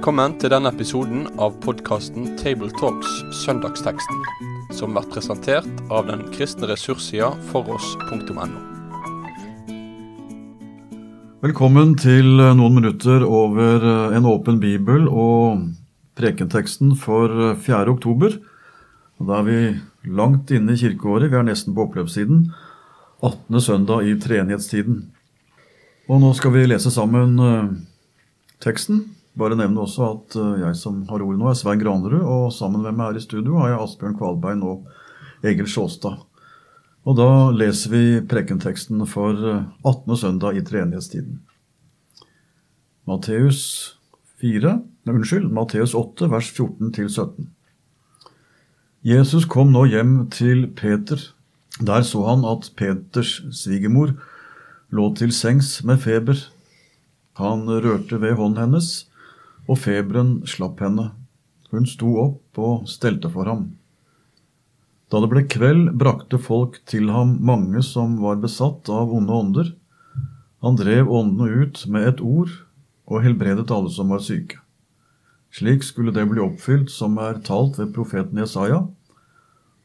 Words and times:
Velkommen 0.00 0.32
til 0.40 0.48
denne 0.48 0.70
episoden 0.72 1.26
av 1.44 1.58
podkasten 1.60 2.30
Tabletalks 2.40 3.18
Søndagsteksten, 3.42 4.22
som 4.72 4.94
blir 4.96 5.04
presentert 5.12 5.82
av 5.92 6.06
den 6.08 6.22
kristne 6.32 6.70
ressurssida 6.70 7.28
foross.no. 7.50 8.46
Velkommen 11.44 11.92
til 12.00 12.30
noen 12.32 12.78
minutter 12.78 13.28
over 13.28 13.84
en 14.16 14.30
åpen 14.32 14.56
bibel 14.64 15.04
og 15.04 15.68
prekenteksten 16.16 16.96
for 16.96 17.60
4. 17.60 17.84
oktober. 17.92 18.40
Da 19.20 19.42
er 19.42 19.48
vi 19.52 19.60
langt 20.16 20.48
inne 20.48 20.80
i 20.80 20.80
kirkeåret, 20.80 21.28
vi 21.28 21.42
er 21.44 21.48
nesten 21.52 21.76
på 21.76 21.90
oppløpssiden. 21.90 22.46
18. 23.20 23.60
søndag 23.68 24.08
i 24.08 24.16
treenighetstiden. 24.16 25.10
Og 26.08 26.24
nå 26.24 26.32
skal 26.40 26.56
vi 26.56 26.68
lese 26.72 26.88
sammen 26.88 27.36
eh, 27.52 27.72
teksten. 28.64 29.10
Bare 29.38 29.54
nevne 29.58 29.84
også 29.84 30.06
at 30.08 30.34
eh, 30.38 30.62
jeg 30.64 30.78
som 30.80 31.04
har 31.10 31.22
ordet 31.22 31.38
nå, 31.38 31.46
er 31.50 31.58
Svein 31.58 31.80
Granerud, 31.80 32.22
og 32.24 32.50
sammen 32.54 32.82
med 32.82 32.96
meg 32.96 33.12
her 33.12 33.20
i 33.20 33.22
studio 33.22 33.60
har 33.60 33.74
jeg 33.74 33.84
Asbjørn 33.84 34.18
Kvalbein 34.18 34.64
og 34.66 34.88
Egil 35.46 35.68
Sjåstad. 35.70 36.18
Og 37.08 37.16
da 37.16 37.28
leser 37.54 37.94
vi 37.94 38.02
prekenteksten 38.28 39.00
for 39.08 39.38
18. 39.86 40.10
Eh, 40.10 40.18
søndag 40.18 40.58
i 40.58 40.64
treenighetstiden. 40.66 41.38
Matteus 43.08 43.62
4, 44.42 44.74
nei, 45.06 45.14
unnskyld, 45.14 45.48
Matteus 45.54 45.94
8, 45.96 46.28
vers 46.30 46.50
14-17. 46.52 47.48
Jesus 49.06 49.46
kom 49.48 49.70
nå 49.72 49.86
hjem 49.88 50.16
til 50.34 50.66
Peter. 50.76 51.22
Der 51.80 52.02
så 52.04 52.26
han 52.26 52.42
at 52.44 52.68
Peters 52.76 53.38
svigermor 53.56 54.12
lå 54.92 55.06
til 55.16 55.32
sengs 55.32 55.78
med 55.88 56.02
feber. 56.02 56.36
Han 57.40 57.64
rørte 57.64 58.18
ved 58.20 58.36
hånden 58.36 58.60
hennes 58.60 58.90
og 59.70 59.78
feberen 59.78 60.40
slapp 60.50 60.80
henne. 60.82 61.12
Hun 61.70 61.86
sto 61.86 62.16
opp 62.18 62.58
og 62.58 62.88
stelte 62.90 63.30
for 63.30 63.46
ham. 63.46 63.68
Da 65.10 65.18
det 65.22 65.30
ble 65.30 65.42
kveld, 65.50 65.92
brakte 65.98 66.38
folk 66.38 66.80
til 66.90 67.10
ham 67.10 67.36
mange 67.46 67.82
som 67.86 68.18
var 68.22 68.40
besatt 68.42 68.90
av 68.90 69.10
onde 69.14 69.34
ånder. 69.34 69.70
Han 70.62 70.78
drev 70.78 71.10
åndene 71.10 71.64
ut 71.64 71.84
med 71.90 72.08
et 72.08 72.22
ord 72.22 72.52
og 73.10 73.24
helbredet 73.24 73.70
alle 73.74 73.90
som 73.90 74.10
var 74.14 74.22
syke. 74.22 74.60
Slik 75.50 75.82
skulle 75.82 76.14
det 76.14 76.28
bli 76.30 76.42
oppfylt 76.42 76.92
som 76.94 77.18
er 77.18 77.40
talt 77.46 77.80
ved 77.80 77.94
profeten 77.94 78.38
Jesaja. 78.38 78.84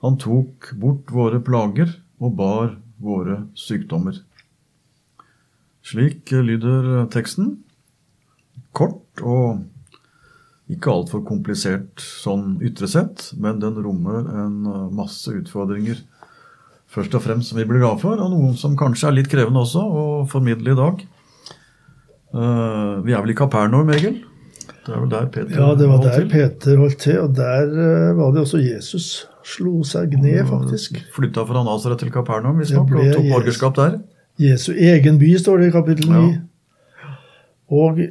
Han 0.06 0.18
tok 0.22 0.70
bort 0.78 1.10
våre 1.10 1.42
plager 1.42 1.96
og 2.22 2.36
bar 2.38 2.76
våre 3.02 3.46
sykdommer. 3.58 4.20
Slik 5.86 6.30
lyder 6.30 7.08
teksten. 7.14 7.56
Kort 8.78 9.26
og 9.26 9.66
ikke 10.72 10.90
altfor 10.90 11.22
komplisert 11.26 12.02
sånn 12.02 12.56
ytre 12.66 12.90
sett, 12.90 13.30
men 13.38 13.60
den 13.62 13.78
rommer 13.86 14.24
en 14.26 14.56
eh, 14.66 14.86
masse 14.98 15.30
utfordringer. 15.30 16.00
Først 16.90 17.14
og 17.18 17.22
fremst 17.26 17.52
som 17.52 17.60
vi 17.60 17.68
blir 17.70 17.84
glad 17.84 18.00
for, 18.02 18.18
og 18.22 18.32
noen 18.34 18.56
som 18.58 18.78
kanskje 18.80 19.10
er 19.10 19.18
litt 19.20 19.30
krevende 19.30 19.62
også 19.62 19.84
å 19.84 20.06
formidle 20.32 20.74
i 20.74 20.80
dag. 20.80 21.04
Uh, 22.36 23.02
vi 23.06 23.14
er 23.16 23.22
vel 23.24 23.32
i 23.32 23.36
Kapernaum, 23.38 23.90
Egil? 23.96 24.18
Det 24.86 24.92
er 24.94 25.00
vel 25.02 25.12
der 25.12 25.28
Peter 25.32 25.56
Ja, 25.56 25.68
det 25.78 25.86
var 25.88 26.02
der 26.04 26.18
til. 26.18 26.28
Peter 26.32 26.82
holdt 26.82 26.98
til, 27.04 27.20
og 27.22 27.36
der 27.38 27.70
uh, 27.72 28.16
var 28.18 28.34
det 28.36 28.44
også 28.44 28.62
Jesus. 28.64 29.08
Slo 29.46 29.84
seg 29.88 30.16
ned, 30.20 30.42
faktisk. 30.50 31.00
Flytta 31.16 31.46
fra 31.48 31.64
Nasaret 31.68 32.02
til 32.02 32.12
Kapernaum 32.14 32.60
visstnok, 32.62 32.92
og 32.96 33.12
tok 33.14 33.30
borgerskap 33.32 33.78
der. 33.80 33.98
Jesu 34.42 34.72
egen 34.74 35.20
by, 35.22 35.32
står 35.42 35.62
det 35.62 35.70
i 35.70 35.76
kapittel 35.76 36.12
9. 36.12 36.24
Ja. 36.32 37.14
Og 37.76 38.02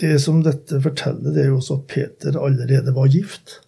det 0.00 0.16
som 0.22 0.40
dette 0.44 0.80
forteller, 0.82 1.34
det 1.34 1.44
er 1.44 1.52
jo 1.52 1.60
også 1.60 1.80
at 1.80 1.86
Peter 1.90 2.38
allerede 2.40 2.94
var 2.96 3.10
gift. 3.12 3.58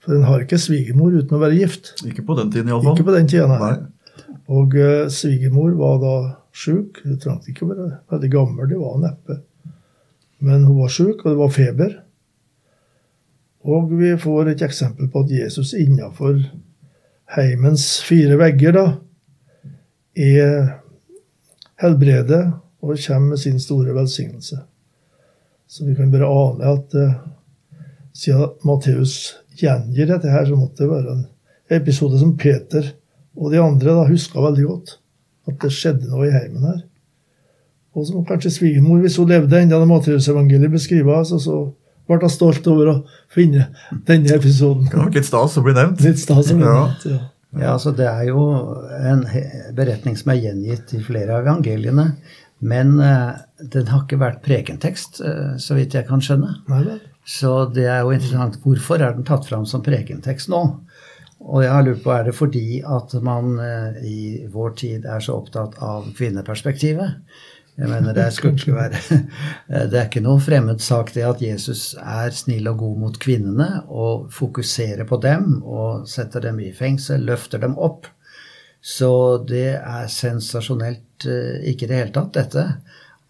For 0.00 0.16
en 0.16 0.26
har 0.26 0.44
ikke 0.44 0.58
svigermor 0.60 1.12
uten 1.12 1.36
å 1.36 1.42
være 1.42 1.58
gift. 1.58 1.92
Ikke 2.08 2.24
på 2.26 2.36
den 2.38 2.52
tiden, 2.52 2.70
iallfall. 2.72 2.96
Ikke 2.96 3.08
på 3.10 3.16
den 3.16 3.28
tiden, 3.30 3.52
nei. 3.60 3.74
Og 4.50 4.74
uh, 4.78 5.10
svigermor 5.12 5.74
var 5.78 5.98
da 6.02 6.14
sjuk. 6.56 7.02
Hun 7.04 7.18
trengte 7.20 7.52
ikke 7.52 7.66
å 7.66 7.72
være 7.72 7.90
veldig 8.12 8.30
gammel, 8.32 8.70
det 8.70 8.80
var 8.80 8.96
hun 8.96 9.04
neppe. 9.06 9.40
Men 10.40 10.64
hun 10.64 10.80
var 10.80 10.94
sjuk, 10.94 11.20
og 11.24 11.28
det 11.28 11.40
var 11.42 11.52
feber. 11.54 11.98
Og 13.68 13.92
vi 14.00 14.14
får 14.16 14.54
et 14.54 14.64
eksempel 14.64 15.10
på 15.12 15.26
at 15.26 15.34
Jesus 15.34 15.74
innafor 15.76 16.40
heimens 17.36 17.84
fire 18.02 18.38
vegger 18.40 18.74
da, 18.74 18.86
er 20.16 20.72
helbredet 21.80 22.40
og 22.80 22.96
kommer 23.04 23.34
med 23.34 23.42
sin 23.44 23.60
store 23.62 23.94
velsignelse. 23.94 24.64
Så 25.70 25.86
vi 25.86 25.94
kan 25.94 26.10
bare 26.10 26.26
ane 26.26 26.72
at 26.74 26.94
uh, 26.98 27.18
siden 28.16 28.56
Matteus 28.66 29.36
gjengir 29.60 30.08
dette 30.10 30.32
her, 30.32 30.48
så 30.48 30.58
måtte 30.58 30.82
det 30.82 30.90
være 30.90 31.14
en 31.14 31.26
episode 31.76 32.18
som 32.18 32.34
Peter 32.38 32.88
og 33.38 33.52
de 33.52 33.60
andre 33.62 33.94
da 33.94 34.06
huska 34.08 34.42
veldig 34.42 34.66
godt. 34.66 34.96
At 35.48 35.60
det 35.62 35.70
skjedde 35.74 36.10
noe 36.10 36.26
i 36.26 36.34
heimen 36.34 36.66
her. 36.66 36.80
Og 37.94 38.06
som 38.06 38.24
kanskje 38.26 38.52
svigermor, 38.54 39.00
hvis 39.02 39.18
hun 39.18 39.30
levde 39.30 39.62
enda 39.62 39.78
da 39.80 39.86
Matteusevangeliet 39.88 40.70
beskriver, 40.74 41.22
altså, 41.22 41.38
så 41.42 41.56
ble 42.06 42.18
hun 42.22 42.32
stolt 42.32 42.66
over 42.70 42.90
å 42.90 42.96
finne 43.30 43.68
denne 44.06 44.34
episoden. 44.36 44.90
Ja, 44.90 45.06
litt 45.06 45.26
stas 45.26 45.58
å 45.58 45.64
bli 45.66 45.74
nevnt. 45.78 46.02
Litt 46.02 46.22
stas 46.22 46.50
å 46.50 46.58
bli 46.58 46.66
nevnt, 46.66 47.06
ja. 47.10 47.20
Ja, 47.58 47.72
altså 47.72 47.90
Det 47.90 48.06
er 48.06 48.28
jo 48.28 48.42
en 48.94 49.24
beretning 49.74 50.14
som 50.18 50.30
er 50.30 50.38
gjengitt 50.44 50.92
i 50.94 51.00
flere 51.02 51.34
av 51.34 51.42
evangeliene. 51.42 52.12
Men 52.60 52.98
uh, 53.00 53.40
den 53.72 53.88
har 53.88 54.04
ikke 54.04 54.20
vært 54.20 54.42
prekentekst, 54.44 55.22
uh, 55.24 55.54
så 55.60 55.76
vidt 55.78 55.96
jeg 55.96 56.06
kan 56.08 56.22
skjønne. 56.24 56.58
Nei, 56.68 56.98
så 57.24 57.64
det 57.72 57.86
er 57.88 58.02
jo 58.04 58.12
interessant. 58.14 58.60
Hvorfor 58.64 59.00
er 59.00 59.16
den 59.16 59.26
tatt 59.28 59.48
fram 59.48 59.64
som 59.68 59.84
prekentekst 59.84 60.50
nå? 60.52 60.64
Og 61.40 61.62
jeg 61.64 61.72
har 61.72 61.86
lurt 61.86 62.02
på, 62.04 62.12
er 62.12 62.26
det 62.28 62.36
fordi 62.36 62.82
at 62.84 63.14
man 63.24 63.54
uh, 63.56 63.96
i 64.04 64.44
vår 64.52 64.76
tid 64.82 65.08
er 65.08 65.24
så 65.24 65.38
opptatt 65.40 65.80
av 65.84 66.10
kvinneperspektivet? 66.18 67.16
Jeg 67.80 67.88
mener, 67.88 68.12
Det 68.12 68.26
skulle 68.34 68.58
ikke 68.58 68.74
være 68.76 68.98
Det 69.90 69.96
er 69.96 70.08
ikke 70.08 70.20
noe 70.24 70.40
fremmed 70.42 70.82
sak 70.84 71.14
det 71.14 71.22
at 71.24 71.40
Jesus 71.40 71.94
er 71.96 72.34
snill 72.36 72.68
og 72.68 72.82
god 72.82 72.98
mot 73.04 73.18
kvinnene 73.22 73.68
og 73.88 74.26
fokuserer 74.36 75.06
på 75.08 75.16
dem 75.22 75.62
og 75.62 76.08
setter 76.10 76.44
dem 76.44 76.60
i 76.60 76.74
fengsel, 76.76 77.24
løfter 77.24 77.62
dem 77.62 77.78
opp. 77.80 78.10
Så 78.84 79.12
det 79.48 79.78
er 79.78 80.12
sensasjonelt 80.12 81.06
eh, 81.28 81.60
ikke 81.72 81.86
i 81.86 81.90
det 81.90 81.98
hele 81.98 82.14
tatt, 82.14 82.32
dette. 82.36 82.66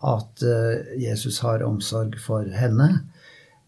At 0.06 0.44
eh, 0.44 0.96
Jesus 1.00 1.40
har 1.44 1.64
omsorg 1.66 2.18
for 2.22 2.46
henne. 2.56 2.90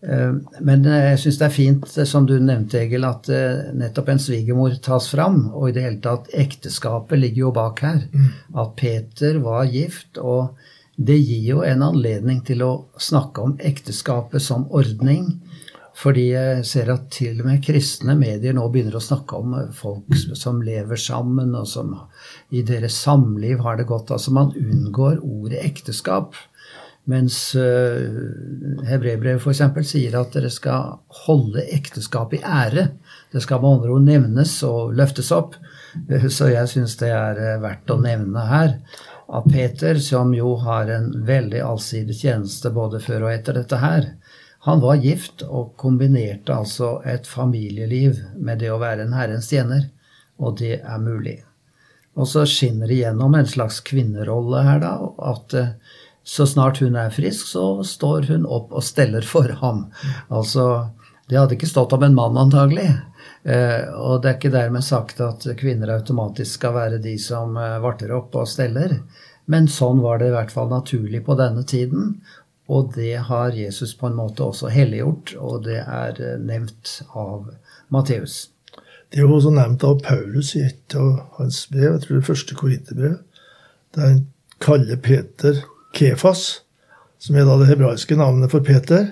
Eh, 0.02 0.34
men 0.60 0.86
jeg 0.88 1.20
syns 1.22 1.40
det 1.40 1.48
er 1.48 1.56
fint, 1.56 1.88
som 2.08 2.28
du 2.28 2.36
nevnte, 2.38 2.80
Egil, 2.82 3.06
at 3.08 3.30
nettopp 3.78 4.12
en 4.12 4.22
svigermor 4.22 4.76
tas 4.84 5.08
fram. 5.12 5.44
Og 5.52 5.70
i 5.70 5.76
det 5.76 5.86
hele 5.86 6.02
tatt, 6.04 6.30
ekteskapet 6.32 7.20
ligger 7.20 7.48
jo 7.48 7.56
bak 7.56 7.82
her. 7.86 8.04
Mm. 8.12 8.30
At 8.64 8.76
Peter 8.80 9.42
var 9.44 9.66
gift. 9.70 10.18
og 10.18 10.54
det 10.96 11.16
gir 11.16 11.46
jo 11.46 11.62
en 11.64 11.82
anledning 11.82 12.42
til 12.44 12.62
å 12.62 12.72
snakke 13.00 13.42
om 13.42 13.54
ekteskapet 13.64 14.44
som 14.44 14.66
ordning 14.70 15.38
fordi 15.98 16.28
jeg 16.30 16.64
ser 16.66 16.90
at 16.94 17.10
til 17.12 17.42
og 17.42 17.48
med 17.50 17.62
kristne 17.64 18.14
medier 18.18 18.54
nå 18.56 18.64
begynner 18.72 18.96
å 18.96 19.04
snakke 19.04 19.38
om 19.38 19.56
folk 19.76 20.14
som 20.38 20.62
lever 20.64 21.00
sammen, 21.00 21.52
og 21.58 21.68
som 21.68 21.92
i 22.50 22.64
deres 22.66 22.96
samliv 23.04 23.60
har 23.64 23.78
det 23.78 23.88
godt. 23.90 24.14
Altså 24.14 24.32
man 24.34 24.54
unngår 24.56 25.20
ordet 25.20 25.60
ekteskap. 25.62 26.38
Mens 27.10 27.36
uh, 27.58 28.14
Hebrebrevet 28.86 29.42
f.eks. 29.42 29.62
sier 29.90 30.14
at 30.20 30.36
dere 30.36 30.52
skal 30.54 31.00
holde 31.26 31.64
ekteskap 31.74 32.34
i 32.38 32.42
ære. 32.46 32.92
Det 33.34 33.42
skal 33.42 33.62
med 33.62 33.78
andre 33.78 33.96
ord 33.96 34.06
nevnes 34.06 34.54
og 34.68 34.94
løftes 34.96 35.32
opp. 35.34 35.58
Så 36.30 36.52
jeg 36.54 36.70
syns 36.70 36.94
det 37.02 37.10
er 37.12 37.36
eh, 37.36 37.58
verdt 37.60 37.90
å 37.92 37.98
nevne 38.00 38.46
her 38.48 38.70
at 39.32 39.44
Peter, 39.48 39.98
som 40.00 40.34
jo 40.34 40.54
har 40.60 40.88
en 40.92 41.10
veldig 41.24 41.60
allsidig 41.64 42.16
tjeneste 42.16 42.72
både 42.72 43.00
før 43.00 43.26
og 43.26 43.32
etter 43.32 43.56
dette 43.56 43.78
her, 43.80 44.08
han 44.62 44.82
var 44.82 45.00
gift 45.02 45.42
og 45.42 45.72
kombinerte 45.80 46.54
altså 46.54 47.00
et 47.08 47.26
familieliv 47.26 48.20
med 48.38 48.62
det 48.62 48.70
å 48.70 48.78
være 48.82 49.08
en 49.08 49.16
Herrens 49.16 49.50
tjener, 49.50 49.88
og 50.38 50.60
det 50.60 50.76
er 50.78 51.02
mulig. 51.02 51.40
Og 52.14 52.28
så 52.28 52.44
skinner 52.46 52.90
det 52.90 53.00
gjennom 53.00 53.34
en 53.34 53.48
slags 53.48 53.80
kvinnerolle 53.82 54.62
her, 54.66 54.82
da, 54.84 54.92
at 55.32 55.56
eh, 55.58 55.72
så 56.22 56.46
snart 56.46 56.78
hun 56.78 56.94
er 56.94 57.10
frisk, 57.10 57.48
så 57.50 57.82
står 57.82 58.28
hun 58.30 58.46
opp 58.46 58.70
og 58.70 58.84
steller 58.86 59.26
for 59.26 59.50
ham. 59.62 59.88
Altså, 60.30 60.92
det 61.26 61.40
hadde 61.40 61.56
ikke 61.56 61.70
stått 61.70 61.96
om 61.96 62.06
en 62.06 62.14
mann, 62.14 62.38
antagelig. 62.38 62.86
Eh, 63.42 63.90
og 63.98 64.22
det 64.22 64.30
er 64.30 64.38
ikke 64.38 64.54
dermed 64.54 64.86
sagt 64.86 65.18
at 65.24 65.46
kvinner 65.58 65.96
automatisk 65.96 66.60
skal 66.60 66.76
være 66.76 67.02
de 67.02 67.16
som 67.18 67.58
eh, 67.58 67.80
varter 67.82 68.14
opp 68.14 68.38
og 68.38 68.46
steller. 68.50 69.00
Men 69.50 69.66
sånn 69.66 69.98
var 70.04 70.20
det 70.20 70.30
i 70.30 70.36
hvert 70.36 70.52
fall 70.54 70.70
naturlig 70.70 71.24
på 71.26 71.34
denne 71.40 71.64
tiden. 71.66 72.20
Og 72.72 72.92
det 72.94 73.16
har 73.28 73.52
Jesus 73.56 73.92
på 73.98 74.08
en 74.08 74.16
måte 74.16 74.44
også 74.46 74.70
helliggjort, 74.72 75.34
og 75.36 75.66
det 75.66 75.82
er 75.82 76.16
eh, 76.22 76.40
nevnt 76.40 77.02
av 77.12 77.50
Matteus. 77.92 78.46
Det 79.12 79.20
er 79.20 79.26
jo 79.26 79.36
også 79.36 79.52
nevnt 79.52 79.84
av 79.84 79.98
Paulus 80.04 80.54
i 80.56 80.62
et 80.64 80.96
av 80.96 81.18
hans 81.36 81.66
brev, 81.68 81.90
jeg 81.90 82.04
tror 82.06 82.18
det 82.18 82.28
første 82.30 82.56
korinterbrev, 82.56 83.18
der 83.92 84.06
han 84.08 84.22
kaller 84.62 85.00
Peter 85.04 85.60
Kefas, 85.92 86.62
som 87.20 87.36
er 87.36 87.44
da 87.44 87.58
det 87.60 87.68
hebraiske 87.68 88.16
navnet 88.16 88.54
for 88.54 88.64
Peter. 88.64 89.10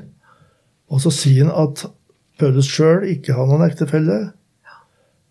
Og 0.88 1.02
så 1.04 1.12
sier 1.12 1.44
han 1.50 1.68
at 1.68 1.84
Paulus 2.40 2.70
sjøl 2.70 3.04
ikke 3.10 3.36
har 3.36 3.50
noen 3.50 3.66
ektefelle, 3.66 4.30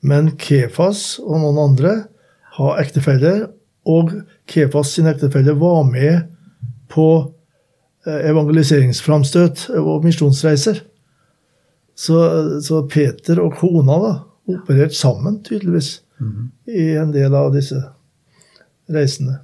men 0.05 0.35
Kefas 0.39 1.17
og 1.23 1.41
noen 1.41 1.57
andre 1.63 1.95
har 2.59 2.77
ektefeller, 2.83 3.47
og 3.89 4.13
Kefas 4.49 4.93
sin 4.93 5.09
ektefelle 5.09 5.55
var 5.57 5.81
med 5.87 6.29
på 6.93 7.09
evangeliseringsframstøt 8.07 9.69
og 9.79 10.05
misjonsreiser. 10.05 10.83
Så, 11.99 12.19
så, 12.63 12.83
Peter 12.87 13.41
og 13.43 13.57
kona 13.59 13.97
da, 13.99 14.13
opererte 14.55 14.95
sammen, 14.95 15.41
tydeligvis, 15.43 16.01
mm 16.19 16.27
-hmm. 16.27 16.71
i 16.71 16.95
en 16.95 17.11
del 17.13 17.35
av 17.35 17.53
disse 17.53 17.83
reisene. 18.89 19.39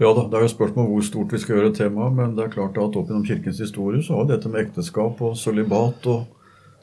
Ja 0.00 0.14
da, 0.14 0.28
Det 0.28 0.36
er 0.36 0.42
jo 0.42 0.48
spørsmål 0.48 0.86
hvor 0.86 1.00
stort 1.00 1.32
vi 1.32 1.38
skal 1.38 1.56
gjøre 1.56 1.74
temaet, 1.74 2.12
men 2.12 2.36
det 2.36 2.44
er 2.44 2.52
klart 2.52 2.78
at 2.78 2.96
opp 2.96 3.08
gjennom 3.08 3.24
kirkens 3.24 3.58
historie 3.58 4.02
så 4.02 4.14
har 4.16 4.24
dette 4.24 4.48
med 4.48 4.60
ekteskap 4.60 5.20
og 5.20 5.36
sølibat 5.36 6.06
og 6.06 6.24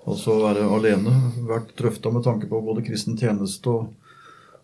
altså 0.08 0.36
være 0.44 0.68
alene 0.76 1.14
vært 1.48 1.74
drøfta 1.80 2.10
med 2.10 2.24
tanke 2.24 2.48
på 2.48 2.62
både 2.62 2.82
kristen 2.86 3.18
tjeneste 3.18 3.70
og, 3.70 3.88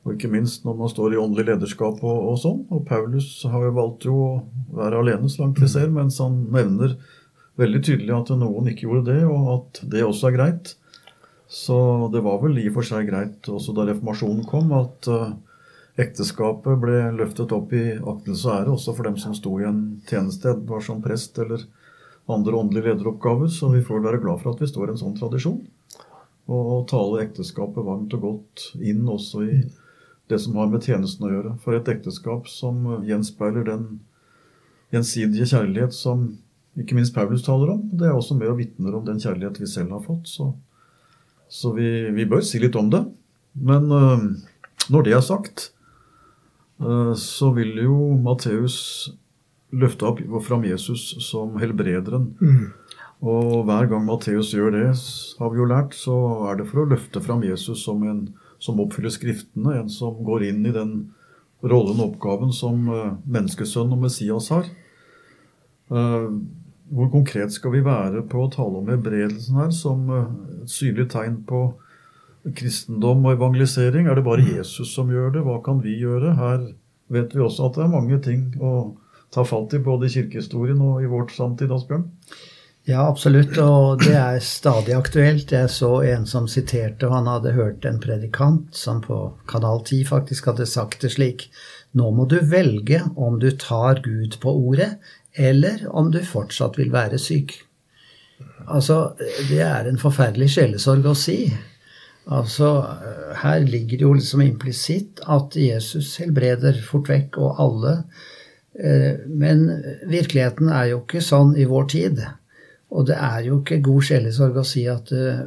og, 0.04 0.14
ikke 0.14 0.32
minst 0.32 0.66
når 0.68 0.78
man 0.82 0.92
står 0.92 1.16
i 1.16 1.20
åndelig 1.20 1.48
lederskap 1.48 2.02
og, 2.04 2.18
og, 2.30 2.38
sånn. 2.42 2.64
Og 2.76 2.84
Paulus 2.88 3.30
har 3.48 3.68
jo 3.68 3.76
valgt 3.78 4.08
jo 4.08 4.16
å 4.20 4.32
være 4.76 5.00
alene 5.00 5.32
så 5.32 5.46
langt 5.46 5.62
vi 5.64 5.70
ser, 5.72 5.88
mens 5.94 6.20
han 6.24 6.42
nevner 6.54 6.98
veldig 7.60 7.84
tydelig 7.86 8.16
at 8.16 8.34
noen 8.36 8.72
ikke 8.72 8.88
gjorde 8.88 9.14
det, 9.14 9.22
og 9.30 9.50
at 9.58 9.84
det 9.94 10.04
også 10.06 10.30
er 10.30 10.38
greit. 10.38 10.74
Så 11.54 11.78
det 12.14 12.24
var 12.26 12.40
vel 12.42 12.58
i 12.58 12.68
og 12.72 12.80
for 12.80 12.88
seg 12.88 13.08
greit 13.12 13.48
også 13.52 13.76
da 13.78 13.86
reformasjonen 13.92 14.46
kom, 14.50 14.72
at 14.74 15.10
uh, 15.12 15.36
ekteskapet 16.02 16.80
ble 16.82 16.98
løftet 17.20 17.54
opp 17.54 17.76
i 17.78 17.84
aktelse 18.00 18.50
og 18.50 18.56
ære 18.56 18.74
også 18.74 18.96
for 18.98 19.08
dem 19.08 19.20
som 19.22 19.36
sto 19.38 19.54
i 19.62 19.68
en 19.70 19.84
tjeneste, 20.10 20.56
var 20.70 20.82
som 20.82 21.04
prest 21.04 21.38
eller 21.44 21.68
andre 22.32 22.58
åndelige 22.58 22.90
lederoppgaver. 22.90 23.52
Så 23.54 23.70
vi 23.74 23.84
får 23.86 24.02
være 24.02 24.22
glad 24.24 24.42
for 24.42 24.56
at 24.56 24.64
vi 24.64 24.72
står 24.72 24.90
i 24.90 24.96
en 24.96 25.04
sånn 25.04 25.18
tradisjon. 25.20 25.62
Og 26.52 26.88
tale 26.90 27.22
ekteskapet 27.24 27.86
varmt 27.86 28.14
og 28.18 28.26
godt 28.26 28.66
inn 28.82 29.06
også 29.08 29.46
i 29.46 29.62
det 30.32 30.40
som 30.40 30.56
har 30.60 30.70
med 30.72 30.86
tjenesten 30.86 31.28
å 31.28 31.32
gjøre. 31.32 31.54
For 31.64 31.76
et 31.76 31.90
ekteskap 31.92 32.48
som 32.52 32.86
gjenspeiler 33.08 33.68
den 33.68 33.88
gjensidige 34.94 35.50
kjærlighet 35.52 35.96
som 35.96 36.28
ikke 36.80 36.98
minst 36.98 37.14
Paulus 37.14 37.44
taler 37.46 37.76
om, 37.76 37.82
det 37.94 38.08
er 38.08 38.16
også 38.16 38.38
med 38.38 38.50
og 38.50 38.58
vitner 38.62 38.96
om 38.98 39.04
den 39.06 39.20
kjærlighet 39.22 39.60
vi 39.62 39.70
selv 39.70 39.94
har 39.94 40.06
fått. 40.06 40.30
Så, 40.30 40.50
så 41.52 41.74
vi, 41.76 41.88
vi, 42.16 42.26
bør 42.30 42.42
si 42.46 42.62
litt 42.62 42.78
om 42.80 42.90
det. 42.94 43.04
Men 43.54 43.92
øh, 43.94 44.24
når 44.94 45.06
det 45.06 45.14
er 45.14 45.26
sagt, 45.26 45.68
øh, 46.82 47.14
så 47.20 47.52
vil 47.54 47.76
jo 47.84 47.98
Matteus 48.18 49.12
løfte 49.74 50.06
opp 50.06 50.22
fram 50.46 50.66
Jesus 50.66 51.14
som 51.26 51.58
helbrederen. 51.62 52.32
Mm. 52.42 52.72
Og 53.24 53.64
hver 53.68 53.88
gang 53.92 54.04
Matteus 54.06 54.52
gjør 54.54 54.74
det, 54.76 54.88
har 55.40 55.54
vi 55.54 55.62
jo 55.62 55.70
lært, 55.70 55.94
så 55.96 56.16
er 56.50 56.60
det 56.60 56.68
for 56.70 56.84
å 56.84 56.90
løfte 56.90 57.22
fram 57.24 57.46
Jesus 57.46 57.86
som 57.86 58.02
en 58.04 58.26
som 58.64 58.80
oppfyller 58.80 59.12
Skriftene, 59.14 59.78
en 59.82 59.92
som 59.92 60.18
går 60.24 60.48
inn 60.50 60.64
i 60.66 60.74
den 60.76 60.96
rollen 61.64 62.00
og 62.00 62.14
oppgaven 62.14 62.54
som 62.56 62.88
eh, 62.92 63.16
menneskesønn 63.28 63.92
og 63.96 64.04
Messias 64.06 64.50
har. 64.54 64.68
Eh, 65.92 66.28
hvor 66.94 67.10
konkret 67.12 67.54
skal 67.56 67.74
vi 67.76 67.84
være 67.86 68.24
på 68.30 68.44
å 68.44 68.52
tale 68.54 68.80
om 68.82 68.92
hebredelsen 68.92 69.58
her 69.58 69.72
som 69.76 70.10
et 70.14 70.72
synlig 70.72 71.08
tegn 71.14 71.40
på 71.48 71.66
kristendom 72.56 73.24
og 73.26 73.38
evangelisering? 73.38 74.08
Er 74.08 74.20
det 74.20 74.26
bare 74.28 74.46
Jesus 74.46 74.92
som 74.94 75.12
gjør 75.12 75.32
det? 75.38 75.46
Hva 75.48 75.60
kan 75.66 75.80
vi 75.84 75.96
gjøre? 76.02 76.36
Her 76.38 76.68
vet 77.14 77.36
vi 77.36 77.44
også 77.44 77.70
at 77.70 77.80
det 77.80 77.86
er 77.86 77.96
mange 77.96 78.20
ting 78.24 78.50
å 78.60 78.74
ta 79.34 79.46
fatt 79.48 79.74
i, 79.74 79.82
både 79.82 80.08
i 80.08 80.14
kirkehistorien 80.14 80.82
og 80.84 81.02
i 81.02 81.10
vårt 81.10 81.34
samtid, 81.34 81.72
Asbjørn? 81.74 82.06
Ja, 82.84 83.06
absolutt, 83.08 83.56
og 83.64 84.02
det 84.04 84.16
er 84.20 84.42
stadig 84.44 84.92
aktuelt. 84.98 85.54
Jeg 85.56 85.70
så 85.72 86.02
en 86.04 86.26
som 86.28 86.50
siterte, 86.52 87.08
og 87.08 87.14
han 87.16 87.30
hadde 87.32 87.54
hørt 87.56 87.86
en 87.88 88.02
predikant 88.04 88.76
som 88.76 89.00
på 89.06 89.20
Kanal 89.48 89.86
10 89.86 90.02
faktisk 90.10 90.50
hadde 90.52 90.68
sagt 90.68 91.06
det 91.06 91.14
slik 91.14 91.46
Nå 91.96 92.10
må 92.12 92.26
du 92.28 92.42
velge 92.44 93.00
om 93.16 93.38
du 93.40 93.54
tar 93.56 94.02
Gud 94.04 94.36
på 94.44 94.52
ordet, 94.52 94.98
eller 95.32 95.86
om 95.96 96.12
du 96.12 96.20
fortsatt 96.28 96.76
vil 96.82 96.92
være 96.92 97.22
syk. 97.22 97.56
Altså, 98.68 99.16
det 99.48 99.64
er 99.64 99.88
en 99.88 100.02
forferdelig 100.02 100.52
sjelesorg 100.58 101.08
å 101.08 101.16
si. 101.16 101.38
Altså, 102.28 102.76
her 103.46 103.64
ligger 103.64 103.96
det 103.96 104.10
jo 104.10 104.14
liksom 104.20 104.44
implisitt 104.44 105.24
at 105.24 105.56
Jesus 105.56 106.18
helbreder 106.20 106.84
fort 106.84 107.08
vekk, 107.16 107.40
og 107.40 107.64
alle. 107.64 107.98
Eh, 108.76 109.24
men 109.28 109.70
virkeligheten 110.04 110.68
er 110.68 110.92
jo 110.92 111.04
ikke 111.06 111.24
sånn 111.24 111.56
i 111.56 111.70
vår 111.70 111.92
tid. 111.96 112.26
Og 112.94 113.08
det 113.10 113.18
er 113.18 113.48
jo 113.48 113.60
ikke 113.62 113.82
god 113.84 114.06
sjelesorg 114.10 114.60
å 114.62 114.66
si 114.68 114.86
at 114.90 115.10
uh, 115.16 115.44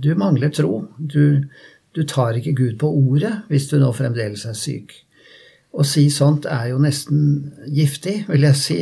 du 0.00 0.14
mangler 0.18 0.52
tro. 0.54 0.86
Du, 0.96 1.44
du 1.92 2.02
tar 2.08 2.38
ikke 2.38 2.56
Gud 2.56 2.78
på 2.80 2.90
ordet 2.90 3.34
hvis 3.50 3.68
du 3.70 3.78
nå 3.80 3.92
fremdeles 3.96 4.46
er 4.48 4.56
syk. 4.56 4.94
Å 5.76 5.84
si 5.84 6.06
sånt 6.12 6.48
er 6.48 6.70
jo 6.72 6.80
nesten 6.80 7.52
giftig, 7.68 8.22
vil 8.30 8.48
jeg 8.48 8.60
si. 8.62 8.78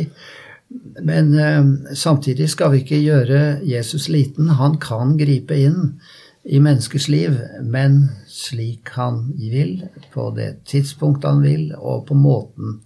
Men 1.03 1.33
uh, 1.35 1.91
samtidig 1.95 2.47
skal 2.53 2.71
vi 2.73 2.83
ikke 2.85 3.03
gjøre 3.03 3.41
Jesus 3.67 4.07
liten. 4.11 4.53
Han 4.61 4.79
kan 4.83 5.17
gripe 5.19 5.59
inn 5.59 5.97
i 6.45 6.59
menneskers 6.61 7.07
liv, 7.09 7.35
men 7.65 8.05
slik 8.29 8.91
han 8.95 9.31
vil, 9.39 9.79
på 10.13 10.29
det 10.37 10.51
tidspunktet 10.69 11.31
han 11.31 11.41
vil, 11.41 11.71
og 11.73 12.05
på 12.09 12.17
måten 12.17 12.79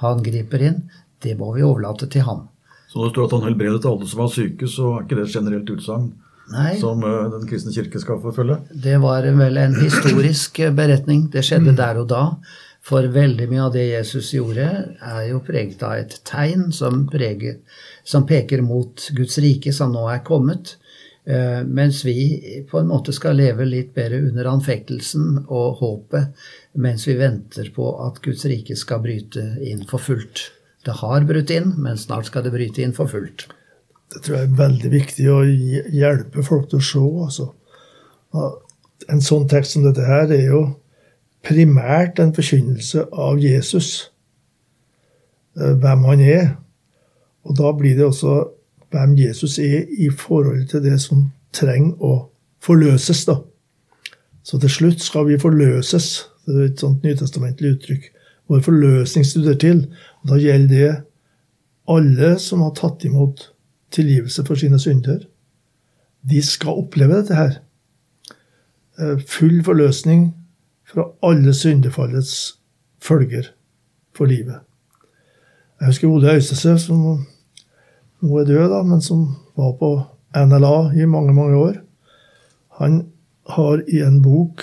han 0.00 0.24
griper 0.24 0.64
inn, 0.64 0.80
det 1.22 1.36
må 1.38 1.52
vi 1.54 1.64
overlate 1.66 2.08
til 2.10 2.24
ham. 2.26 2.46
Så 2.92 2.98
når 2.98 3.08
det 3.08 3.14
står 3.14 3.24
at 3.24 3.34
han 3.38 3.46
helbredet 3.48 3.88
alle 3.88 4.06
som 4.10 4.20
var 4.20 4.34
syke, 4.34 4.68
så 4.68 4.90
er 4.92 5.06
ikke 5.06 5.16
det 5.16 5.24
et 5.24 5.36
generelt 5.38 5.70
utsagn 5.72 6.10
som 6.80 7.04
uh, 7.04 7.30
Den 7.32 7.46
kristne 7.48 7.72
kirke 7.72 8.00
skal 8.02 8.20
forfølge? 8.20 8.58
Det 8.84 8.98
var 9.00 9.24
vel 9.38 9.56
en 9.56 9.78
historisk 9.80 10.58
eh, 10.60 10.74
beretning. 10.74 11.30
Det 11.32 11.44
skjedde 11.46 11.72
mm. 11.72 11.78
der 11.78 12.02
og 12.02 12.10
da. 12.10 12.22
For 12.82 13.06
veldig 13.14 13.46
mye 13.48 13.62
av 13.62 13.72
det 13.76 13.86
Jesus 13.86 14.32
gjorde, 14.34 14.66
er 14.98 15.22
jo 15.30 15.40
preget 15.46 15.82
av 15.86 16.00
et 16.02 16.18
tegn 16.26 16.72
som, 16.74 17.06
preger, 17.08 17.60
som 18.04 18.26
peker 18.26 18.60
mot 18.66 19.06
Guds 19.16 19.38
rike, 19.40 19.72
som 19.72 19.94
nå 19.94 20.04
er 20.12 20.24
kommet. 20.26 20.76
Uh, 21.22 21.62
mens 21.64 22.02
vi 22.04 22.64
på 22.68 22.82
en 22.82 22.90
måte 22.90 23.14
skal 23.14 23.38
leve 23.38 23.64
litt 23.64 23.94
bedre 23.94 24.18
under 24.26 24.50
anfektelsen 24.50 25.44
og 25.46 25.78
håpet 25.78 26.48
mens 26.82 27.06
vi 27.06 27.14
venter 27.14 27.68
på 27.70 27.92
at 28.02 28.18
Guds 28.24 28.42
rike 28.50 28.74
skal 28.76 29.00
bryte 29.04 29.44
inn 29.62 29.86
for 29.86 30.02
fullt. 30.02 30.48
Det 30.82 30.98
har 30.98 31.26
brutt 31.26 31.50
inn, 31.54 31.74
men 31.78 31.98
snart 31.98 32.26
skal 32.26 32.44
det 32.46 32.54
bryte 32.54 32.82
inn 32.82 32.94
for 32.96 33.10
fullt. 33.10 33.46
Det 34.12 34.22
tror 34.24 34.36
jeg 34.36 34.48
er 34.48 34.56
veldig 34.58 34.90
viktig 34.92 35.28
å 35.32 35.40
hjelpe 35.94 36.44
folk 36.44 36.68
til 36.70 36.80
å 36.80 36.86
se. 36.86 37.02
Altså. 37.26 37.48
En 39.12 39.22
sånn 39.24 39.46
tekst 39.50 39.76
som 39.76 39.86
dette 39.86 40.04
her 40.04 40.32
er 40.34 40.48
jo 40.50 40.62
primært 41.46 42.20
en 42.22 42.34
forkynnelse 42.34 43.06
av 43.12 43.40
Jesus, 43.42 44.10
eh, 45.58 45.72
hvem 45.72 46.04
han 46.10 46.20
er. 46.20 46.50
Og 47.44 47.56
da 47.58 47.72
blir 47.72 47.96
det 47.96 48.06
også 48.06 48.36
hvem 48.92 49.16
Jesus 49.18 49.58
er 49.58 49.88
i 49.98 50.10
forhold 50.10 50.68
til 50.70 50.82
det 50.84 50.98
som 51.00 51.30
trenger 51.52 51.96
å 52.02 52.12
forløses. 52.62 53.24
da. 53.24 53.40
Så 54.42 54.58
til 54.60 54.70
slutt 54.70 55.00
skal 55.00 55.26
vi 55.26 55.38
forløses. 55.38 56.26
Det 56.46 56.56
er 56.56 56.68
et 56.70 56.80
sånt 56.80 57.02
nytestamentlig 57.02 57.76
uttrykk. 57.76 58.10
Vår 58.48 58.60
forløsning 58.60 59.26
studerer 59.26 59.58
til. 59.58 59.86
og 60.22 60.28
Da 60.28 60.40
gjelder 60.40 60.68
det 60.68 61.02
alle 61.88 62.38
som 62.38 62.62
har 62.62 62.74
tatt 62.78 63.04
imot 63.04 63.52
tilgivelse 63.92 64.44
for 64.46 64.58
sine 64.58 64.78
synder. 64.80 65.24
De 66.30 66.42
skal 66.42 66.82
oppleve 66.84 67.18
dette 67.20 67.34
her. 67.34 67.58
Eh, 68.98 69.18
full 69.26 69.62
forløsning 69.64 70.34
fra 70.86 71.08
alle 71.22 71.54
syndefallets 71.54 72.58
følger 73.02 73.52
for 74.14 74.24
livet. 74.24 74.60
Jeg 75.80 75.86
husker 75.86 76.08
Ole 76.08 76.34
Øystese, 76.34 76.78
som 76.78 77.26
nå 78.20 78.38
er 78.38 78.44
død, 78.44 78.68
da, 78.70 78.82
men 78.82 79.00
som 79.02 79.24
var 79.56 79.72
på 79.80 79.88
NLA 80.36 81.02
i 81.02 81.06
mange, 81.06 81.34
mange 81.34 81.56
år. 81.56 81.74
Han 82.78 83.06
har 83.48 83.82
i 83.88 83.98
en 84.06 84.22
bok 84.22 84.62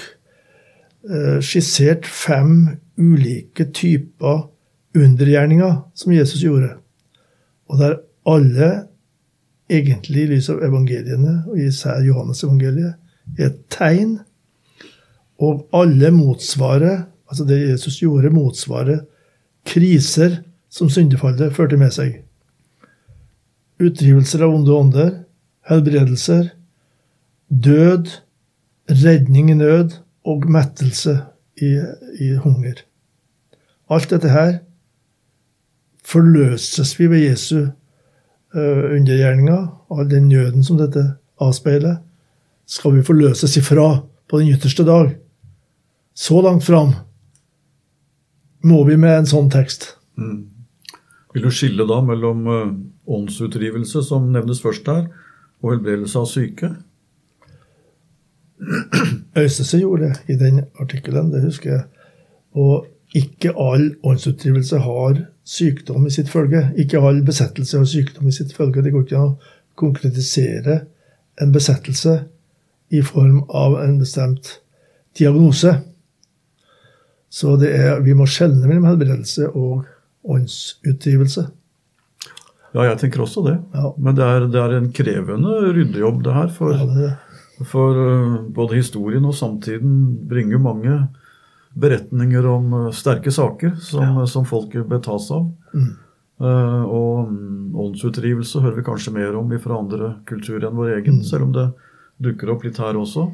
skissert 1.45 2.07
fem 2.07 2.77
ulike 2.99 3.69
typer 3.71 4.49
undergjerninger 4.97 5.77
som 5.95 6.13
Jesus 6.13 6.43
gjorde. 6.43 6.73
Og 7.71 7.79
der 7.79 7.99
alle, 8.27 8.69
egentlig 9.71 10.25
i 10.25 10.31
lys 10.33 10.49
av 10.51 10.63
evangeliene, 10.65 11.43
og 11.47 11.59
især 11.61 12.01
Johannes 12.03 12.43
evangeliet, 12.43 12.97
er 13.37 13.51
et 13.51 13.61
tegn. 13.71 14.17
Og 15.39 15.69
alle 15.73 16.11
motsvarer, 16.11 17.05
altså 17.29 17.45
det 17.47 17.61
Jesus 17.61 18.01
gjorde, 18.01 18.33
motsvarer 18.33 19.05
kriser 19.69 20.41
som 20.69 20.89
syndefallet 20.91 21.55
førte 21.55 21.79
med 21.79 21.93
seg 21.95 22.19
utdrivelser 23.79 24.43
av 24.43 24.53
onde 24.53 24.75
ånder, 24.75 25.11
helbredelser, 25.69 26.51
død, 27.49 28.11
redning 28.89 29.51
i 29.53 29.57
nød 29.59 29.95
og 30.29 30.45
mettelse 30.51 31.15
i, 31.59 31.75
i 32.21 32.33
hunger. 32.43 32.83
Alt 33.89 34.11
dette 34.13 34.29
her 34.29 34.59
forløses 36.05 36.93
vi 36.99 37.09
ved 37.09 37.25
Jesu 37.25 37.57
uh, 37.59 38.83
undergjerninga, 38.95 39.57
all 39.89 40.09
den 40.09 40.29
nøden 40.29 40.65
som 40.65 40.77
dette 40.79 41.03
avspeiler, 41.41 41.99
skal 42.69 42.95
vi 42.97 43.05
forløses 43.05 43.57
ifra 43.57 43.89
på 44.29 44.41
den 44.41 44.53
ytterste 44.53 44.85
dag. 44.85 45.15
Så 46.13 46.41
langt 46.45 46.65
fram 46.67 46.93
må 48.65 48.83
vi 48.85 48.97
med 48.99 49.21
en 49.21 49.29
sånn 49.29 49.49
tekst. 49.53 49.93
Mm. 50.19 50.49
Vil 51.33 51.45
du 51.45 51.51
skille 51.53 51.85
da 51.89 51.99
mellom 52.05 52.45
uh, 52.49 52.75
åndsutdrivelse, 53.09 54.03
som 54.05 54.31
nevnes 54.33 54.61
først 54.61 54.87
her, 54.89 55.07
og 55.61 55.75
helbredelse 55.75 56.21
av 56.21 56.29
syke? 56.29 56.73
Øystese 59.37 59.79
gjorde 59.79 60.09
det 60.09 60.33
i 60.33 60.37
den 60.37 60.63
artikkelen, 60.79 61.31
det 61.33 61.43
husker 61.43 61.71
jeg. 61.71 61.83
Og 62.57 62.87
ikke 63.15 63.53
all 63.57 63.95
åndsutdrivelse 64.03 64.77
har 64.77 65.21
sykdom 65.45 66.07
i 66.07 66.13
sitt 66.13 66.29
følge. 66.29 66.69
Ikke 66.77 67.01
all 67.01 67.21
besettelse 67.25 67.77
har 67.77 67.85
sykdom 67.89 68.27
i 68.27 68.33
sitt 68.35 68.53
følge. 68.53 68.83
Det 68.83 68.93
går 68.93 69.05
ikke 69.05 69.17
an 69.17 69.33
å 69.33 69.53
konkretisere 69.79 70.79
en 71.41 71.53
besettelse 71.55 72.19
i 72.89 73.01
form 73.05 73.43
av 73.49 73.79
en 73.83 73.99
bestemt 74.01 74.59
diagnose. 75.17 75.75
Så 77.29 77.55
er, 77.65 77.99
vi 78.05 78.17
må 78.17 78.25
skjelne 78.29 78.65
mellom 78.65 78.89
helbredelse 78.89 79.49
og 79.53 79.85
åndsutdrivelse. 80.29 81.45
Ja, 82.73 82.83
jeg 82.85 82.99
tenker 83.01 83.23
også 83.25 83.41
det. 83.45 83.55
Ja. 83.73 83.91
Men 83.97 84.17
det 84.17 84.25
er, 84.25 84.45
det 84.53 84.61
er, 84.61 84.75
en 84.77 84.91
krevende 84.93 85.55
ryddejobb, 85.73 86.21
det 86.25 86.35
her. 86.35 86.51
For, 86.53 86.75
ja, 86.75 86.85
det 86.85 87.09
for 87.67 87.97
uh, 87.97 88.41
både 88.55 88.79
historien 88.79 89.25
og 89.27 89.35
samtiden 89.35 89.95
bringer 90.29 90.61
mange 90.63 90.95
beretninger 91.79 92.45
om 92.47 92.73
uh, 92.73 92.91
sterke 92.95 93.31
saker 93.31 93.75
som, 93.83 94.21
ja. 94.21 94.27
som 94.29 94.47
folk 94.47 94.75
betas 94.89 95.29
av. 95.35 95.49
Mm. 95.73 95.89
Uh, 96.39 96.83
og 96.87 97.31
um, 97.31 97.79
åndsutdrivelse 97.87 98.63
hører 98.63 98.79
vi 98.79 98.87
kanskje 98.87 99.15
mer 99.15 99.35
om 99.35 99.51
fra 99.59 99.79
andre 99.79 100.13
kulturer 100.29 100.69
enn 100.69 100.79
vår 100.79 100.93
egen, 100.99 101.19
mm. 101.19 101.25
selv 101.27 101.49
om 101.49 101.55
det 101.55 101.67
dukker 102.19 102.51
opp 102.53 102.63
litt 102.67 102.79
her 102.79 102.99
også. 102.99 103.29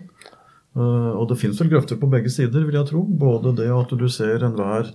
og 0.75 1.23
det 1.29 1.37
fins 1.39 1.57
vel 1.57 1.71
grøfter 1.71 1.97
på 1.97 2.09
begge 2.11 2.29
sider, 2.29 2.65
vil 2.67 2.75
jeg 2.75 2.89
tro. 2.91 2.99
Både 3.01 3.53
det 3.57 3.69
at 3.73 3.93
du 3.97 4.05
ser 4.11 4.43
enhver 4.45 4.91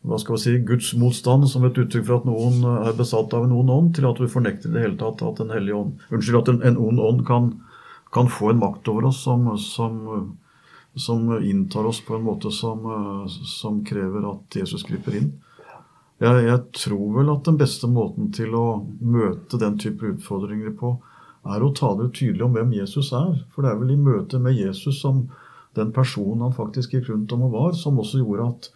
hva 0.00 0.16
skal 0.18 0.36
vi 0.36 0.40
si, 0.40 0.52
gudsmotstand 0.64 1.44
som 1.50 1.66
et 1.68 1.76
uttrykk 1.76 2.06
for 2.06 2.20
at 2.20 2.28
noen 2.28 2.62
er 2.86 2.94
besatt 2.96 3.34
av 3.36 3.44
en 3.44 3.52
ond 3.52 3.72
ånd, 3.74 3.90
til 3.96 4.06
at 4.08 4.16
du 4.16 4.30
fornekter 4.32 4.70
i 4.70 4.76
det 4.78 4.84
hele 4.86 4.96
tatt 5.00 5.20
at 5.26 5.42
en 5.44 5.52
hellig 5.52 5.74
ånd, 5.76 6.06
unnskyld, 6.08 6.38
at 6.40 6.48
en, 6.54 6.62
en 6.70 6.78
ond 6.80 7.02
ånd 7.04 7.20
kan, 7.28 7.50
kan, 8.12 8.30
få 8.30 8.50
en 8.50 8.62
makt 8.62 8.88
over 8.88 9.10
oss 9.10 9.22
som, 9.24 9.46
som, 9.58 10.00
som, 10.94 11.30
inntar 11.42 11.84
oss 11.84 12.00
på 12.04 12.16
en 12.16 12.26
måte 12.26 12.50
som, 12.50 12.84
som 13.28 13.84
krever 13.84 14.26
at 14.32 14.56
Jesus 14.60 14.86
griper 14.88 15.16
inn. 15.20 15.30
Jeg, 16.20 16.42
jeg, 16.44 16.64
tror 16.76 17.06
vel 17.14 17.30
at 17.32 17.46
den 17.48 17.56
beste 17.60 17.88
måten 17.88 18.28
til 18.36 18.52
å 18.58 18.82
møte 19.00 19.60
den 19.60 19.78
type 19.80 20.04
utfordringer 20.10 20.74
på, 20.76 20.98
er 21.48 21.62
å 21.64 21.72
tale 21.72 22.10
tydelig 22.12 22.44
om 22.44 22.56
hvem 22.58 22.74
Jesus 22.76 23.14
er. 23.16 23.38
For 23.54 23.64
det 23.64 23.72
er 23.72 23.78
vel 23.80 23.94
i 23.94 24.00
møte 24.00 24.40
med 24.42 24.58
Jesus 24.58 25.00
som 25.00 25.28
den 25.78 25.94
personen 25.96 26.42
han 26.44 26.56
faktisk 26.56 26.92
gikk 26.96 27.08
rundt 27.12 27.32
om 27.32 27.46
og 27.46 27.54
var, 27.54 27.78
som 27.78 27.98
også 28.02 28.20
gjorde 28.20 28.48
at 28.50 28.68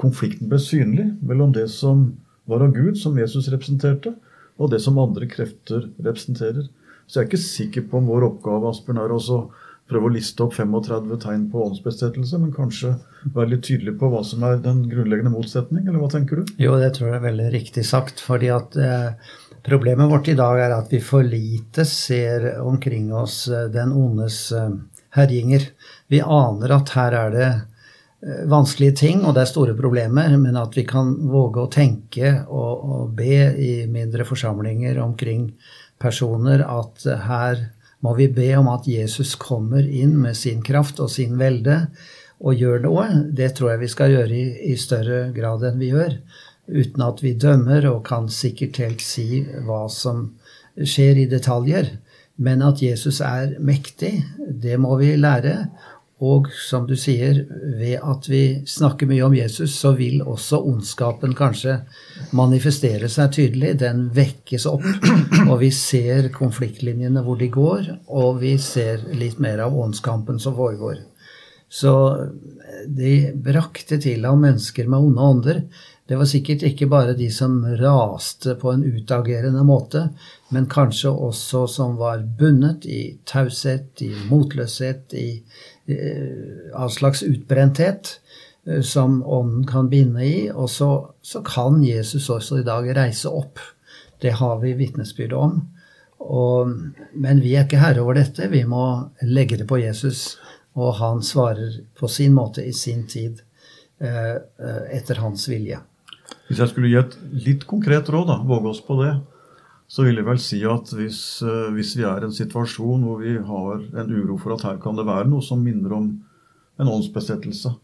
konflikten 0.00 0.48
ble 0.50 0.60
synlig 0.62 1.10
mellom 1.22 1.52
det 1.54 1.66
som 1.72 2.06
var 2.50 2.64
av 2.64 2.72
Gud, 2.76 2.96
som 3.00 3.18
Jesus 3.18 3.50
representerte, 3.52 4.14
og 4.56 4.70
det 4.70 4.80
som 4.84 4.98
andre 5.02 5.26
krefter 5.30 5.88
representerer. 5.98 6.68
Så 7.06 7.20
jeg 7.20 7.24
er 7.24 7.30
ikke 7.30 7.44
sikker 7.44 7.86
på 7.90 8.00
om 8.00 8.10
vår 8.10 8.28
oppgave 8.30 8.70
Asbjørn, 8.70 9.02
er 9.02 9.14
å 9.14 9.38
prøve 9.90 10.08
å 10.08 10.14
liste 10.14 10.40
opp 10.40 10.54
35 10.56 11.18
tegn 11.20 11.48
på 11.52 11.66
åndsbestettelse, 11.66 12.38
men 12.40 12.54
kanskje 12.56 12.94
være 13.34 13.50
litt 13.52 13.66
tydelig 13.68 13.98
på 14.00 14.08
hva 14.12 14.22
som 14.24 14.44
er 14.48 14.62
den 14.64 14.86
grunnleggende 14.88 15.34
motsetning, 15.34 15.84
eller 15.84 16.00
hva 16.00 16.08
tenker 16.12 16.40
du? 16.40 16.54
Jo, 16.60 16.78
det 16.80 16.94
tror 16.96 17.10
jeg 17.10 17.18
er 17.18 17.26
veldig 17.26 17.50
riktig 17.52 17.84
sagt. 17.88 18.24
fordi 18.24 18.52
at 18.54 18.78
eh, 18.80 19.32
Problemet 19.64 20.10
vårt 20.10 20.28
i 20.28 20.36
dag 20.36 20.58
er 20.60 20.74
at 20.76 20.90
vi 20.92 20.98
for 21.00 21.24
lite 21.24 21.86
ser 21.88 22.50
omkring 22.60 23.12
oss 23.16 23.46
eh, 23.48 23.68
den 23.72 23.92
ondes 23.96 24.40
eh, 24.52 24.74
herjinger. 25.16 25.70
Vi 26.12 26.20
aner 26.20 26.74
at 26.76 26.92
her 26.96 27.16
er 27.16 27.32
det 27.32 27.48
Eh, 28.24 28.44
vanskelige 28.48 28.96
ting, 28.96 29.24
og 29.24 29.34
det 29.34 29.42
er 29.42 29.50
store 29.50 29.74
problemer, 29.76 30.32
men 30.40 30.56
at 30.56 30.76
vi 30.76 30.86
kan 30.88 31.10
våge 31.28 31.60
å 31.60 31.68
tenke 31.68 32.30
og, 32.48 32.84
og 32.88 33.10
be 33.18 33.40
i 33.60 33.72
mindre 33.90 34.24
forsamlinger 34.24 34.96
omkring 35.02 35.50
personer 36.02 36.64
at 36.66 37.04
her 37.26 37.68
må 38.04 38.12
vi 38.18 38.28
be 38.28 38.50
om 38.58 38.68
at 38.68 38.88
Jesus 38.88 39.34
kommer 39.40 39.84
inn 39.84 40.16
med 40.20 40.36
sin 40.36 40.62
kraft 40.64 41.00
og 41.00 41.12
sin 41.12 41.38
velde 41.40 41.86
og 42.44 42.58
gjør 42.60 42.82
noe. 42.84 43.06
Det 43.32 43.54
tror 43.56 43.74
jeg 43.74 43.84
vi 43.84 43.92
skal 43.92 44.12
gjøre 44.12 44.36
i, 44.36 44.46
i 44.72 44.74
større 44.80 45.28
grad 45.36 45.64
enn 45.64 45.80
vi 45.80 45.92
gjør. 45.94 46.18
Uten 46.68 47.04
at 47.04 47.22
vi 47.24 47.34
dømmer 47.36 47.86
og 47.90 48.02
kan 48.08 48.28
sikkert 48.32 48.80
helt 48.82 49.04
si 49.04 49.44
hva 49.64 49.84
som 49.92 50.26
skjer 50.76 51.24
i 51.24 51.30
detaljer. 51.30 51.94
Men 52.36 52.64
at 52.66 52.82
Jesus 52.82 53.20
er 53.24 53.54
mektig, 53.62 54.16
det 54.38 54.76
må 54.82 54.96
vi 54.98 55.14
lære. 55.16 55.68
Og 56.22 56.46
som 56.54 56.84
du 56.86 56.94
sier, 56.96 57.40
ved 57.78 57.98
at 57.98 58.28
vi 58.30 58.62
snakker 58.70 59.08
mye 59.10 59.24
om 59.26 59.34
Jesus, 59.34 59.74
så 59.74 59.90
vil 59.98 60.22
også 60.22 60.60
ondskapen 60.62 61.34
kanskje 61.34 61.80
manifestere 62.38 63.10
seg 63.10 63.32
tydelig. 63.34 63.72
Den 63.82 64.06
vekkes 64.14 64.68
opp, 64.70 64.86
og 65.50 65.56
vi 65.64 65.72
ser 65.74 66.30
konfliktlinjene 66.34 67.24
hvor 67.26 67.40
de 67.40 67.50
går, 67.50 67.90
og 68.06 68.38
vi 68.44 68.54
ser 68.62 69.02
litt 69.10 69.42
mer 69.42 69.66
av 69.66 69.74
åndskampen 69.74 70.38
som 70.38 70.54
foregår. 70.54 71.02
Så 71.74 71.90
de 72.86 73.32
brakte 73.34 73.98
til 73.98 74.22
av 74.28 74.38
mennesker 74.38 74.86
med 74.86 75.08
onde 75.08 75.26
ånder. 75.34 75.60
Det 76.06 76.18
var 76.20 76.28
sikkert 76.28 76.62
ikke 76.68 76.86
bare 76.92 77.16
de 77.18 77.26
som 77.32 77.56
raste 77.80 78.54
på 78.60 78.70
en 78.70 78.84
utagerende 78.84 79.64
måte, 79.66 80.04
men 80.54 80.68
kanskje 80.70 81.10
også 81.10 81.64
som 81.72 81.96
var 81.98 82.22
bundet 82.38 82.84
i 82.86 83.16
taushet, 83.26 84.04
i 84.04 84.12
motløshet, 84.28 85.16
i 85.16 85.40
Eh, 85.40 85.73
av 86.74 86.88
slags 86.88 87.22
utbrenthet 87.22 88.20
eh, 88.66 88.80
som 88.80 89.22
ånden 89.26 89.66
kan 89.66 89.88
binde 89.88 90.24
i. 90.24 90.50
Og 90.50 90.70
så, 90.70 90.90
så, 91.22 91.42
kan 91.44 91.82
Jesus 91.84 92.30
også 92.30 92.60
i 92.60 92.66
dag 92.66 92.88
reise 92.96 93.28
opp. 93.28 93.60
Det 94.22 94.36
har 94.40 94.60
vi 94.62 94.74
vitnesbyrd 94.78 95.32
om. 95.36 95.60
Og, 96.24 96.70
men 97.12 97.42
vi 97.44 97.56
er 97.56 97.66
ikke 97.66 97.82
herre 97.82 98.04
over 98.04 98.16
dette. 98.16 98.48
Vi 98.48 98.64
må 98.64 98.84
legge 99.22 99.58
det 99.60 99.68
på 99.68 99.82
Jesus. 99.82 100.38
Og 100.74 100.96
han 100.98 101.22
svarer 101.22 101.82
på 101.98 102.08
sin 102.08 102.32
måte 102.34 102.64
i 102.64 102.72
sin 102.72 103.04
tid 103.06 103.42
eh, 104.00 104.36
etter 104.94 105.20
hans 105.22 105.46
vilje. 105.50 105.82
Hvis 106.48 106.60
jeg 106.60 106.72
skulle 106.72 106.90
gi 106.90 106.98
et 107.00 107.14
litt 107.44 107.68
konkret 107.68 108.08
råd, 108.12 108.26
da, 108.32 108.40
våge 108.44 108.72
oss 108.72 108.82
på 108.84 108.96
det, 109.02 109.12
så 109.86 110.06
vil 110.06 110.18
jeg 110.18 110.26
vel 110.26 110.40
si 110.40 110.60
at 110.68 110.92
hvis, 110.96 111.20
eh, 111.44 111.72
hvis, 111.76 111.94
vi 111.98 112.06
er 112.08 112.24
i 112.24 112.28
en 112.28 112.34
situasjon 112.34 113.04
hvor 113.04 113.20
vi 113.22 113.36
har 113.36 113.82
en 114.00 114.14
uro 114.14 114.38
for 114.40 114.56
at 114.56 114.64
her 114.66 114.80
kan 114.82 114.96
det 114.98 115.06
være 115.08 115.28
noe 115.30 115.44
som 115.44 115.62
minner 115.62 115.92
om 115.96 116.08
en 116.80 116.90
åndsbesettelse, 116.90 117.74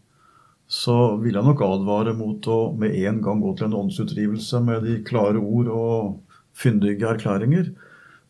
så 0.71 0.97
vil 1.21 1.37
jeg 1.37 1.45
nok 1.45 1.61
advare 1.67 2.15
mot 2.15 2.47
å 2.47 2.59
med 2.79 2.95
en 3.03 3.21
gang 3.23 3.39
gå 3.43 3.53
til 3.57 3.69
en 3.69 3.79
åndsutdrivelse 3.83 4.63
med 4.65 4.85
de 4.87 4.97
klare 5.07 5.39
ord 5.39 5.71
og 5.71 6.41
fyndige 6.57 7.07
erklæringer. 7.11 7.71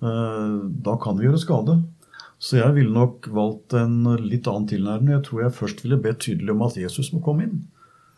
Eh, 0.01 0.55
da 0.85 0.97
kan 1.01 1.17
vi 1.17 1.29
gjøre 1.29 1.41
skade. 1.41 1.81
Så 2.41 2.57
jeg 2.57 2.73
ville 2.73 2.93
nok 2.93 3.27
valgt 3.29 3.75
en 3.77 4.15
litt 4.17 4.47
annen 4.49 4.65
tilnærming. 4.69 5.13
Jeg 5.13 5.25
tror 5.27 5.43
jeg 5.43 5.57
først 5.59 5.83
ville 5.85 6.01
bedt 6.01 6.23
tydelig 6.25 6.55
om 6.55 6.63
at 6.65 6.79
Jesus 6.81 7.11
må 7.13 7.21
komme 7.21 7.45
inn. 7.45 7.59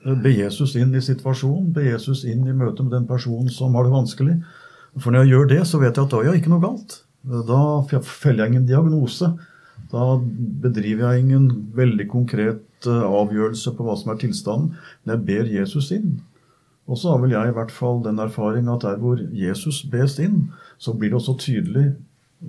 Eh, 0.06 0.16
be 0.16 0.32
Jesus 0.32 0.76
inn 0.80 0.96
i 0.96 1.04
situasjonen, 1.04 1.72
be 1.76 1.86
Jesus 1.90 2.24
inn 2.28 2.48
i 2.48 2.56
møte 2.56 2.86
med 2.86 2.96
den 2.96 3.08
personen 3.10 3.52
som 3.52 3.76
har 3.76 3.88
det 3.88 3.96
vanskelig. 3.96 4.38
For 5.00 5.14
når 5.14 5.24
jeg 5.24 5.34
gjør 5.34 5.50
det, 5.50 5.64
så 5.70 5.80
vet 5.82 5.98
jeg 5.98 6.06
at 6.06 6.14
da 6.14 6.22
gjør 6.22 6.36
jeg 6.36 6.44
ikke 6.44 6.54
noe 6.54 6.64
galt. 6.64 7.00
Da 7.24 7.62
feller 8.04 8.44
jeg 8.44 8.54
ingen 8.54 8.68
diagnose. 8.70 9.32
Da 9.94 10.04
bedriver 10.64 11.14
jeg 11.14 11.24
ingen 11.24 11.48
veldig 11.78 12.06
konkret 12.12 12.88
eh, 12.90 13.06
avgjørelse 13.08 13.74
på 13.78 13.86
hva 13.86 13.96
som 14.00 14.14
er 14.14 14.22
tilstanden. 14.22 14.74
Men 15.04 15.16
jeg 15.16 15.26
ber 15.30 15.52
Jesus 15.54 15.92
inn. 15.96 16.18
Og 16.90 17.00
så 17.00 17.14
har 17.14 17.22
vel 17.24 17.34
jeg 17.34 17.50
i 17.52 17.56
hvert 17.56 17.72
fall 17.72 18.02
den 18.04 18.20
erfaring 18.20 18.68
at 18.72 18.84
der 18.84 19.00
hvor 19.00 19.22
Jesus 19.32 19.84
bes 19.88 20.18
inn, 20.20 20.50
så 20.78 20.94
blir 20.94 21.14
det 21.14 21.22
også 21.22 21.38
tydelig 21.40 21.94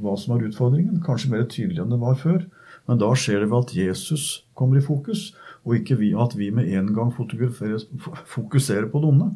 hva 0.02 0.16
som 0.18 0.34
er 0.34 0.48
utfordringen. 0.48 1.02
Kanskje 1.06 1.30
mer 1.30 1.46
tydelig 1.46 1.84
enn 1.84 1.94
det 1.94 2.00
var 2.02 2.18
før. 2.18 2.42
Men 2.88 3.00
da 3.00 3.12
skjer 3.16 3.44
det 3.44 3.50
ved 3.52 3.68
at 3.68 3.76
Jesus 3.78 4.44
kommer 4.58 4.80
i 4.80 4.84
fokus, 4.84 5.32
og 5.64 5.78
ikke 5.78 5.96
at 6.20 6.34
vi 6.36 6.50
med 6.52 6.68
en 6.76 6.90
gang 6.96 7.12
fokuserer 7.14 8.90
på 8.90 9.00
det 9.00 9.08
onde. 9.08 9.30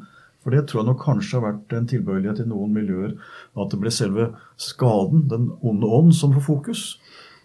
For 0.45 0.54
det 0.54 0.68
tror 0.68 0.83
jeg 0.83 0.88
nok 0.90 1.00
kanskje 1.02 1.38
har 1.38 1.47
vært 1.49 1.75
en 1.75 1.88
tilbøyelighet 1.90 2.45
i 2.45 2.49
noen 2.49 2.75
miljøer. 2.76 3.16
At 3.59 3.73
det 3.73 3.80
ble 3.83 3.92
selve 3.95 4.30
skaden, 4.61 5.26
den 5.30 5.50
onde 5.66 5.90
ånd, 5.99 6.14
som 6.16 6.35
får 6.37 6.47
fokus. 6.47 6.85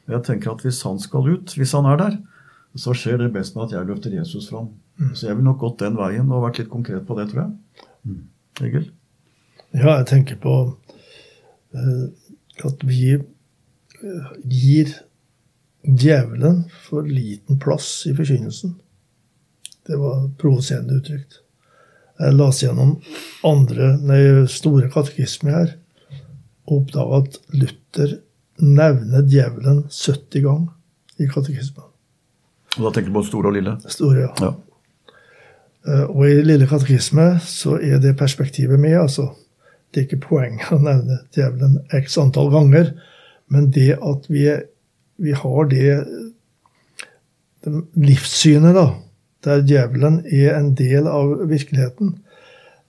Jeg 0.09 0.23
tenker 0.27 0.53
at 0.53 0.63
hvis 0.65 0.83
han 0.85 0.99
skal 1.01 1.29
ut, 1.31 1.55
hvis 1.57 1.73
han 1.75 1.87
er 1.89 1.99
der, 1.99 2.17
så 2.75 2.95
skjer 2.97 3.19
det 3.21 3.33
best 3.33 3.55
med 3.55 3.67
at 3.67 3.77
jeg 3.77 3.89
løfter 3.89 4.13
Jesus 4.13 4.49
fram. 4.49 4.71
Mm. 4.97 5.13
Så 5.15 5.27
jeg 5.27 5.37
vil 5.37 5.47
nok 5.47 5.61
gått 5.61 5.81
den 5.81 5.97
veien 5.97 6.31
og 6.31 6.45
vært 6.45 6.61
litt 6.61 6.71
konkret 6.73 7.05
på 7.07 7.17
det, 7.17 7.29
tror 7.31 7.45
jeg. 7.45 7.87
Mm. 8.09 8.21
Egil? 8.67 8.89
Ja, 9.73 9.97
jeg 9.99 10.07
tenker 10.09 10.39
på 10.41 10.55
uh, 11.73 12.05
at 12.67 12.85
vi 12.85 13.15
uh, 13.17 14.33
gir 14.45 14.93
djevelen 15.83 16.63
for 16.85 17.07
liten 17.09 17.59
plass 17.61 18.03
i 18.09 18.13
forkynnelsen. 18.15 18.77
Det 19.83 19.97
var 19.99 20.29
provoserende 20.39 20.99
uttrykt. 21.01 21.42
Jeg 22.23 22.37
leste 22.39 22.67
gjennom 22.67 22.93
andre, 23.47 23.93
nei, 24.07 24.19
store 24.51 24.89
katekismer 24.93 25.57
her. 25.57 25.73
og 26.63 26.77
oppdaga 26.77 27.17
at 27.25 27.39
Luther 27.51 28.13
nevner 28.63 29.25
djevelen 29.27 29.83
70 29.91 30.45
ganger 30.45 31.19
i 31.19 31.27
katekismen. 31.27 31.89
Og 32.77 32.85
Da 32.85 32.91
tenker 32.93 33.11
du 33.11 33.17
på 33.17 33.25
store 33.27 33.51
og 33.51 33.57
lille? 33.57 33.75
Store, 33.91 34.21
ja. 34.23 34.31
ja. 34.39 34.53
Eh, 35.87 36.05
og 36.07 36.23
i 36.29 36.41
Lille 36.45 36.67
katekisme 36.69 37.33
så 37.43 37.77
er 37.81 37.99
det 37.99 38.17
perspektivet 38.17 38.79
med. 38.79 38.95
altså 39.01 39.33
Det 39.91 40.01
er 40.01 40.07
ikke 40.07 40.27
poenget 40.27 40.71
å 40.71 40.79
nevne 40.81 41.19
djevelen 41.35 41.81
x 41.93 42.17
antall 42.17 42.49
ganger, 42.53 42.93
men 43.51 43.69
det 43.71 43.97
at 43.99 44.29
vi, 44.31 44.47
vi 45.21 45.35
har 45.37 45.67
det, 45.69 45.91
det 47.63 47.83
livssynet, 47.93 48.73
da, 48.73 48.87
der 49.43 49.63
djevelen 49.67 50.21
er 50.25 50.55
en 50.57 50.73
del 50.79 51.07
av 51.09 51.47
virkeligheten. 51.49 52.17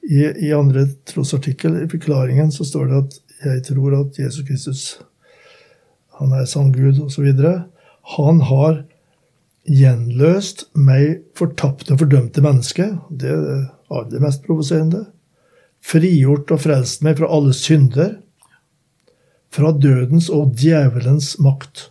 I, 0.04 0.20
i 0.48 0.52
andre 0.52 0.86
trosartikkel, 1.08 1.78
i 1.80 1.88
forklaringen, 1.90 2.52
så 2.52 2.66
står 2.68 2.90
det 2.90 3.00
at 3.00 3.20
jeg 3.44 3.62
tror 3.70 3.96
at 3.98 4.18
Jesus 4.20 4.46
Kristus 4.46 4.82
han 6.20 6.34
er 6.36 6.46
sann 6.46 6.70
Gud, 6.74 7.00
osv. 7.02 7.26
Han 8.16 8.42
har 8.48 8.84
gjenløst 9.64 10.68
meg 10.76 11.24
fortapte 11.38 11.94
og 11.94 12.02
fordømte 12.04 12.44
menneske. 12.44 12.90
Det 13.10 13.32
er 13.32 14.06
det 14.10 14.20
mest 14.22 14.44
provoserende. 14.46 15.06
Frigjort 15.84 16.52
og 16.54 16.62
frelst 16.64 17.02
meg 17.04 17.18
fra 17.18 17.30
alle 17.34 17.54
synder. 17.56 18.18
Fra 19.54 19.72
dødens 19.74 20.30
og 20.32 20.54
djevelens 20.60 21.34
makt. 21.42 21.88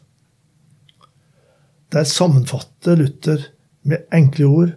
Der 1.94 2.08
sammenfatter 2.10 2.98
Luther 2.98 3.44
med 3.84 4.06
enkle 4.14 4.46
ord 4.46 4.74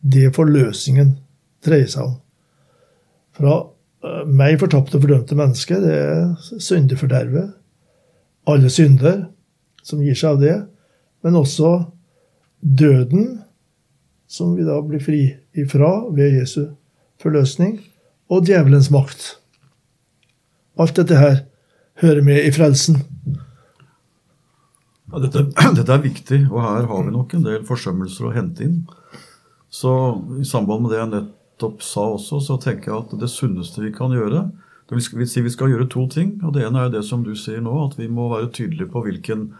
det 0.00 0.30
forløsningen 0.36 1.16
dreier 1.66 1.88
seg 1.90 2.06
om. 2.06 2.14
Fra 3.36 3.56
eh, 4.06 4.22
meg 4.28 4.58
fortapte 4.62 4.98
og 4.98 5.04
fordømte 5.04 5.38
menneske, 5.38 5.80
det 5.82 5.94
er 5.96 6.60
syndefordervet. 6.62 7.54
Alle 8.46 8.70
synder 8.70 9.26
som 9.86 10.02
gir 10.02 10.16
seg 10.18 10.36
av 10.36 10.42
det. 10.42 10.56
Men 11.26 11.38
også 11.40 11.72
døden, 12.60 13.40
som 14.26 14.54
vi 14.56 14.66
da 14.66 14.78
blir 14.82 15.02
fri 15.02 15.20
ifra 15.56 15.90
ved 16.14 16.40
Jesu 16.40 16.62
forløsning, 17.22 17.78
og 18.30 18.46
djevelens 18.46 18.90
makt. 18.90 19.36
Alt 20.78 20.98
dette 20.98 21.18
her 21.18 21.36
hører 22.02 22.24
med 22.26 22.44
i 22.44 22.52
frelsen. 22.52 22.98
Ja, 25.16 25.22
dette, 25.24 25.46
dette, 25.78 25.88
er 25.88 26.04
viktig, 26.04 26.42
og 26.52 26.60
her 26.60 26.84
har 26.90 27.06
vi 27.08 27.14
nok 27.14 27.32
en 27.32 27.48
del 27.48 27.64
forsømmelser 27.64 28.28
å 28.28 28.34
hente 28.36 28.66
inn. 28.68 28.82
Så 29.72 29.90
i 30.36 30.44
samband 30.44 30.84
med 30.84 30.92
det 30.92 31.00
jeg 31.00 31.12
nettopp 31.14 31.80
sa 31.80 32.04
også, 32.18 32.42
så 32.44 32.58
tenker 32.60 32.92
jeg 32.92 33.00
at 33.00 33.18
det 33.22 33.32
sunneste 33.32 33.80
vi 33.80 33.94
kan 33.96 34.12
gjøre 34.12 34.44
det 34.86 34.94
vil 34.94 35.26
si 35.26 35.42
Vi 35.42 35.50
skal 35.50 35.72
gjøre 35.72 35.88
to 35.90 36.06
ting. 36.06 36.40
og 36.44 36.52
Det 36.54 36.62
ene 36.62 36.84
er 36.84 36.90
det 36.90 37.04
som 37.04 37.24
du 37.24 37.34
sier 37.34 37.60
nå, 37.60 37.74
at 37.86 37.98
vi 37.98 38.06
må 38.06 38.28
være 38.30 38.52
tydelige 38.52 38.90
på 38.92 39.02
hvilken 39.02 39.50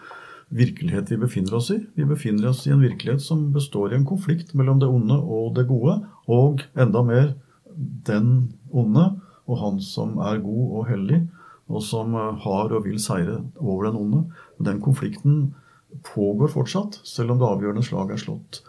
virkelighet 0.55 1.11
vi 1.11 1.17
befinner 1.17 1.55
oss 1.59 1.71
i. 1.71 1.81
Vi 1.97 2.05
befinner 2.05 2.49
oss 2.49 2.67
i 2.67 2.71
en 2.71 2.81
virkelighet 2.81 3.23
som 3.23 3.53
består 3.53 3.93
i 3.93 3.97
en 3.97 4.07
konflikt 4.07 4.55
mellom 4.55 4.79
det 4.79 4.87
onde 4.87 5.19
og 5.19 5.57
det 5.57 5.67
gode, 5.67 5.99
og 6.29 6.63
enda 6.79 7.03
mer 7.03 7.35
den 8.07 8.53
onde 8.71 9.17
og 9.47 9.59
han 9.59 9.81
som 9.81 10.19
er 10.19 10.39
god 10.39 10.79
og 10.79 10.87
hellig, 10.91 11.27
og 11.69 11.83
som 11.85 12.15
eh, 12.15 12.43
har 12.47 12.75
og 12.75 12.85
vil 12.87 12.99
seire 13.03 13.41
over 13.59 13.89
den 13.89 14.01
onde. 14.01 14.25
Den 14.63 14.81
konflikten 14.85 15.55
pågår 16.07 16.53
fortsatt, 16.53 17.01
selv 17.07 17.35
om 17.35 17.41
det 17.41 17.49
avgjørende 17.49 17.87
slaget 17.87 18.19
er 18.19 18.25
slått. 18.27 18.61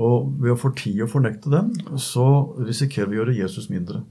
Og 0.00 0.32
ved 0.40 0.54
å 0.54 0.60
fortie 0.60 1.04
og 1.04 1.12
fornekte 1.12 1.52
den, 1.52 1.74
så 2.00 2.24
risikerer 2.62 3.10
vi 3.10 3.18
å 3.18 3.22
gjøre 3.22 3.38
Jesus 3.42 3.68
mindre. 3.72 4.02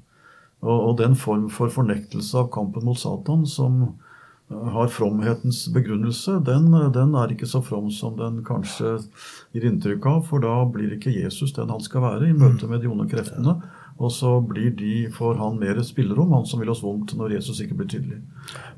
Og, 0.61 0.75
og 0.75 0.97
den 1.00 1.17
form 1.17 1.47
for 1.50 1.73
fornektelse 1.73 2.38
av 2.38 2.51
kampen 2.53 2.85
mot 2.85 3.00
Satan 3.00 3.48
som 3.50 3.96
har 4.51 4.87
fromhetens 4.87 5.63
begrunnelse, 5.74 6.39
den, 6.46 6.72
den, 6.94 7.15
er 7.15 7.31
ikke 7.31 7.48
så 7.48 7.61
from 7.63 7.87
som 7.94 8.17
den 8.20 8.41
kanskje 8.48 8.98
gir 9.55 9.67
inntrykk 9.67 10.07
av. 10.11 10.25
For 10.27 10.44
da 10.44 10.57
blir 10.70 10.91
ikke 10.96 11.13
Jesus 11.13 11.55
den 11.55 11.72
han 11.72 11.83
skal 11.83 12.05
være 12.05 12.29
i 12.29 12.37
møte 12.37 12.70
med 12.70 12.83
de 12.83 12.91
onde 12.91 13.07
kreftene. 13.11 13.57
Og 14.01 14.09
så 14.14 14.31
blir 14.42 14.72
de 14.74 15.05
for 15.14 15.37
han 15.37 15.59
mer 15.61 15.77
spillerom, 15.85 16.31
han 16.33 16.48
som 16.50 16.61
vil 16.61 16.72
oss 16.74 16.81
vondt 16.81 17.14
når 17.18 17.35
Jesus 17.35 17.59
ikke 17.61 17.77
blir 17.77 17.90
tydelig. 17.92 18.18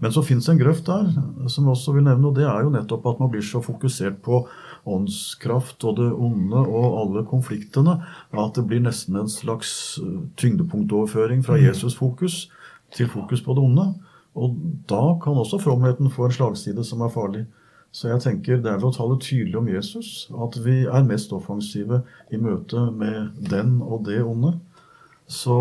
Men 0.03 0.11
så 0.11 0.23
fins 0.25 0.49
en 0.51 0.59
grøft 0.59 0.89
der 0.89 1.07
som 1.47 1.63
jeg 1.63 1.75
også 1.77 1.95
vil 1.95 2.03
nevne, 2.03 2.27
og 2.27 2.35
det 2.35 2.43
er 2.43 2.65
jo 2.65 2.73
nettopp 2.73 3.07
at 3.13 3.21
man 3.23 3.31
blir 3.31 3.45
så 3.45 3.61
fokusert 3.63 4.19
på 4.25 4.41
åndskraft 4.83 5.83
og 5.87 5.95
det 6.01 6.09
onde 6.11 6.59
og 6.59 6.97
alle 6.99 7.23
konfliktene 7.29 8.01
at 8.35 8.57
det 8.57 8.65
blir 8.67 8.83
nesten 8.83 9.15
en 9.15 9.31
slags 9.31 9.71
tyngdepunktoverføring 10.41 11.45
fra 11.45 11.55
mm. 11.55 11.69
Jesus' 11.69 11.95
fokus 11.95 12.49
til 12.91 13.07
fokus 13.07 13.41
på 13.41 13.55
det 13.55 13.63
onde. 13.63 13.87
Og 14.35 14.57
da 14.89 15.03
kan 15.23 15.39
også 15.39 15.61
fromheten 15.61 16.11
få 16.11 16.27
en 16.27 16.35
slagside 16.35 16.83
som 16.83 17.01
er 17.05 17.13
farlig. 17.13 17.45
Så 17.93 18.09
jeg 18.09 18.23
tenker 18.25 18.57
det 18.57 18.71
er 18.71 18.79
ved 18.81 18.89
å 18.89 18.95
tale 18.95 19.19
tydelig 19.21 19.59
om 19.59 19.67
Jesus 19.69 20.27
at 20.41 20.57
vi 20.65 20.79
er 20.89 21.05
mest 21.05 21.33
offensive 21.35 22.01
i 22.33 22.39
møte 22.41 22.87
med 22.91 23.37
den 23.51 23.77
og 23.85 24.07
det 24.07 24.23
onde. 24.25 24.55
Så 25.27 25.57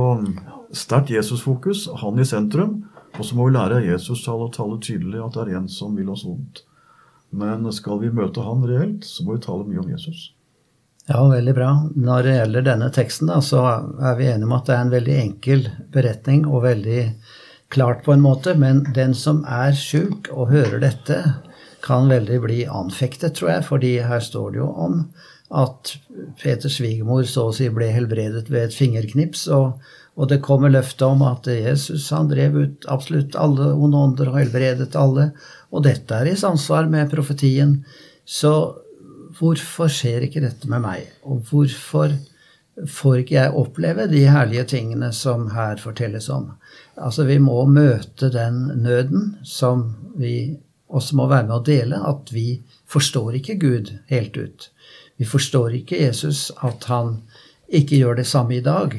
sterkt 0.73 1.13
Jesus-fokus, 1.13 1.89
han 2.03 2.19
i 2.19 2.27
sentrum. 2.27 2.83
Og 3.19 3.27
så 3.29 3.37
må 3.37 3.49
vi 3.49 3.57
lære 3.57 3.83
Jesus 3.85 4.25
til 4.25 4.45
å 4.45 4.53
tale 4.53 4.79
tydelig 4.81 5.21
at 5.21 5.35
det 5.37 5.43
er 5.45 5.59
en 5.61 5.69
som 5.69 5.97
vil 5.97 6.13
oss 6.13 6.25
vondt. 6.25 6.65
Men 7.33 7.65
skal 7.73 8.01
vi 8.01 8.13
møte 8.13 8.45
han 8.45 8.65
reelt, 8.69 9.05
så 9.09 9.25
må 9.25 9.37
vi 9.37 9.45
tale 9.45 9.67
mye 9.69 9.83
om 9.83 9.91
Jesus. 9.93 10.31
Ja, 11.09 11.21
veldig 11.29 11.55
bra. 11.57 11.71
Når 11.99 12.27
det 12.27 12.35
gjelder 12.37 12.67
denne 12.67 12.89
teksten, 12.95 13.31
da, 13.33 13.41
så 13.45 13.63
er 13.67 14.19
vi 14.19 14.29
enige 14.31 14.49
om 14.49 14.57
at 14.57 14.69
det 14.69 14.77
er 14.77 14.85
en 14.85 14.93
veldig 14.93 15.17
enkel 15.19 15.65
beretning 15.93 16.45
og 16.47 16.63
veldig 16.67 17.01
klart 17.73 18.05
på 18.05 18.15
en 18.15 18.23
måte, 18.23 18.55
men 18.55 18.85
den 18.95 19.17
som 19.17 19.43
er 19.49 19.73
sjuk 19.77 20.29
og 20.33 20.53
hører 20.53 20.79
dette, 20.83 21.19
kan 21.83 22.07
veldig 22.07 22.39
bli 22.45 22.61
anfektet, 22.71 23.35
tror 23.35 23.57
jeg, 23.57 23.65
fordi 23.67 23.93
her 24.07 24.23
står 24.23 24.53
det 24.55 24.61
jo 24.61 24.69
om 24.85 25.01
at 25.53 25.97
Peters 26.41 26.79
svigermor 26.79 27.27
så 27.29 27.49
å 27.49 27.57
si 27.57 27.69
ble 27.73 27.91
helbredet 27.93 28.47
ved 28.51 28.71
et 28.71 28.77
fingerknips, 28.77 29.45
og, 29.53 29.83
og 30.17 30.31
det 30.31 30.41
kommer 30.45 30.73
løftet 30.73 31.05
om 31.07 31.25
at 31.29 31.49
Jesus 31.51 32.09
han 32.15 32.31
drev 32.31 32.57
ut 32.57 32.89
absolutt 32.93 33.37
alle 33.37 33.73
onde 33.75 34.01
ånder 34.07 34.33
og 34.33 34.39
helbredet 34.41 34.97
alle, 34.99 35.31
og 35.73 35.85
dette 35.87 36.17
er 36.17 36.33
i 36.33 36.39
samsvar 36.39 36.89
med 36.93 37.13
profetien. 37.13 37.81
Så 38.25 38.53
hvorfor 39.39 39.93
skjer 39.93 40.29
ikke 40.29 40.45
dette 40.45 40.69
med 40.73 40.85
meg, 40.85 41.09
og 41.29 41.45
hvorfor 41.51 42.17
får 42.89 43.21
ikke 43.21 43.37
jeg 43.37 43.57
oppleve 43.61 44.09
de 44.09 44.25
herlige 44.33 44.65
tingene 44.73 45.13
som 45.17 45.51
her 45.53 45.81
fortelles 45.81 46.31
om? 46.33 46.55
Altså, 46.97 47.27
vi 47.29 47.37
må 47.43 47.61
møte 47.69 48.33
den 48.33 48.65
nøden 48.81 49.35
som 49.45 49.91
vi 50.17 50.57
også 50.93 51.17
må 51.17 51.29
være 51.29 51.49
med 51.49 51.57
å 51.59 51.65
dele, 51.65 52.01
at 52.09 52.33
vi 52.33 52.63
forstår 52.89 53.41
ikke 53.41 53.61
Gud 53.61 53.93
helt 54.13 54.37
ut. 54.37 54.72
Vi 55.23 55.27
forstår 55.31 55.77
ikke 55.79 56.01
Jesus, 56.01 56.49
at 56.67 56.89
han 56.91 57.21
ikke 57.71 58.01
gjør 58.01 58.17
det 58.19 58.27
samme 58.27 58.57
i 58.57 58.65
dag. 58.65 58.97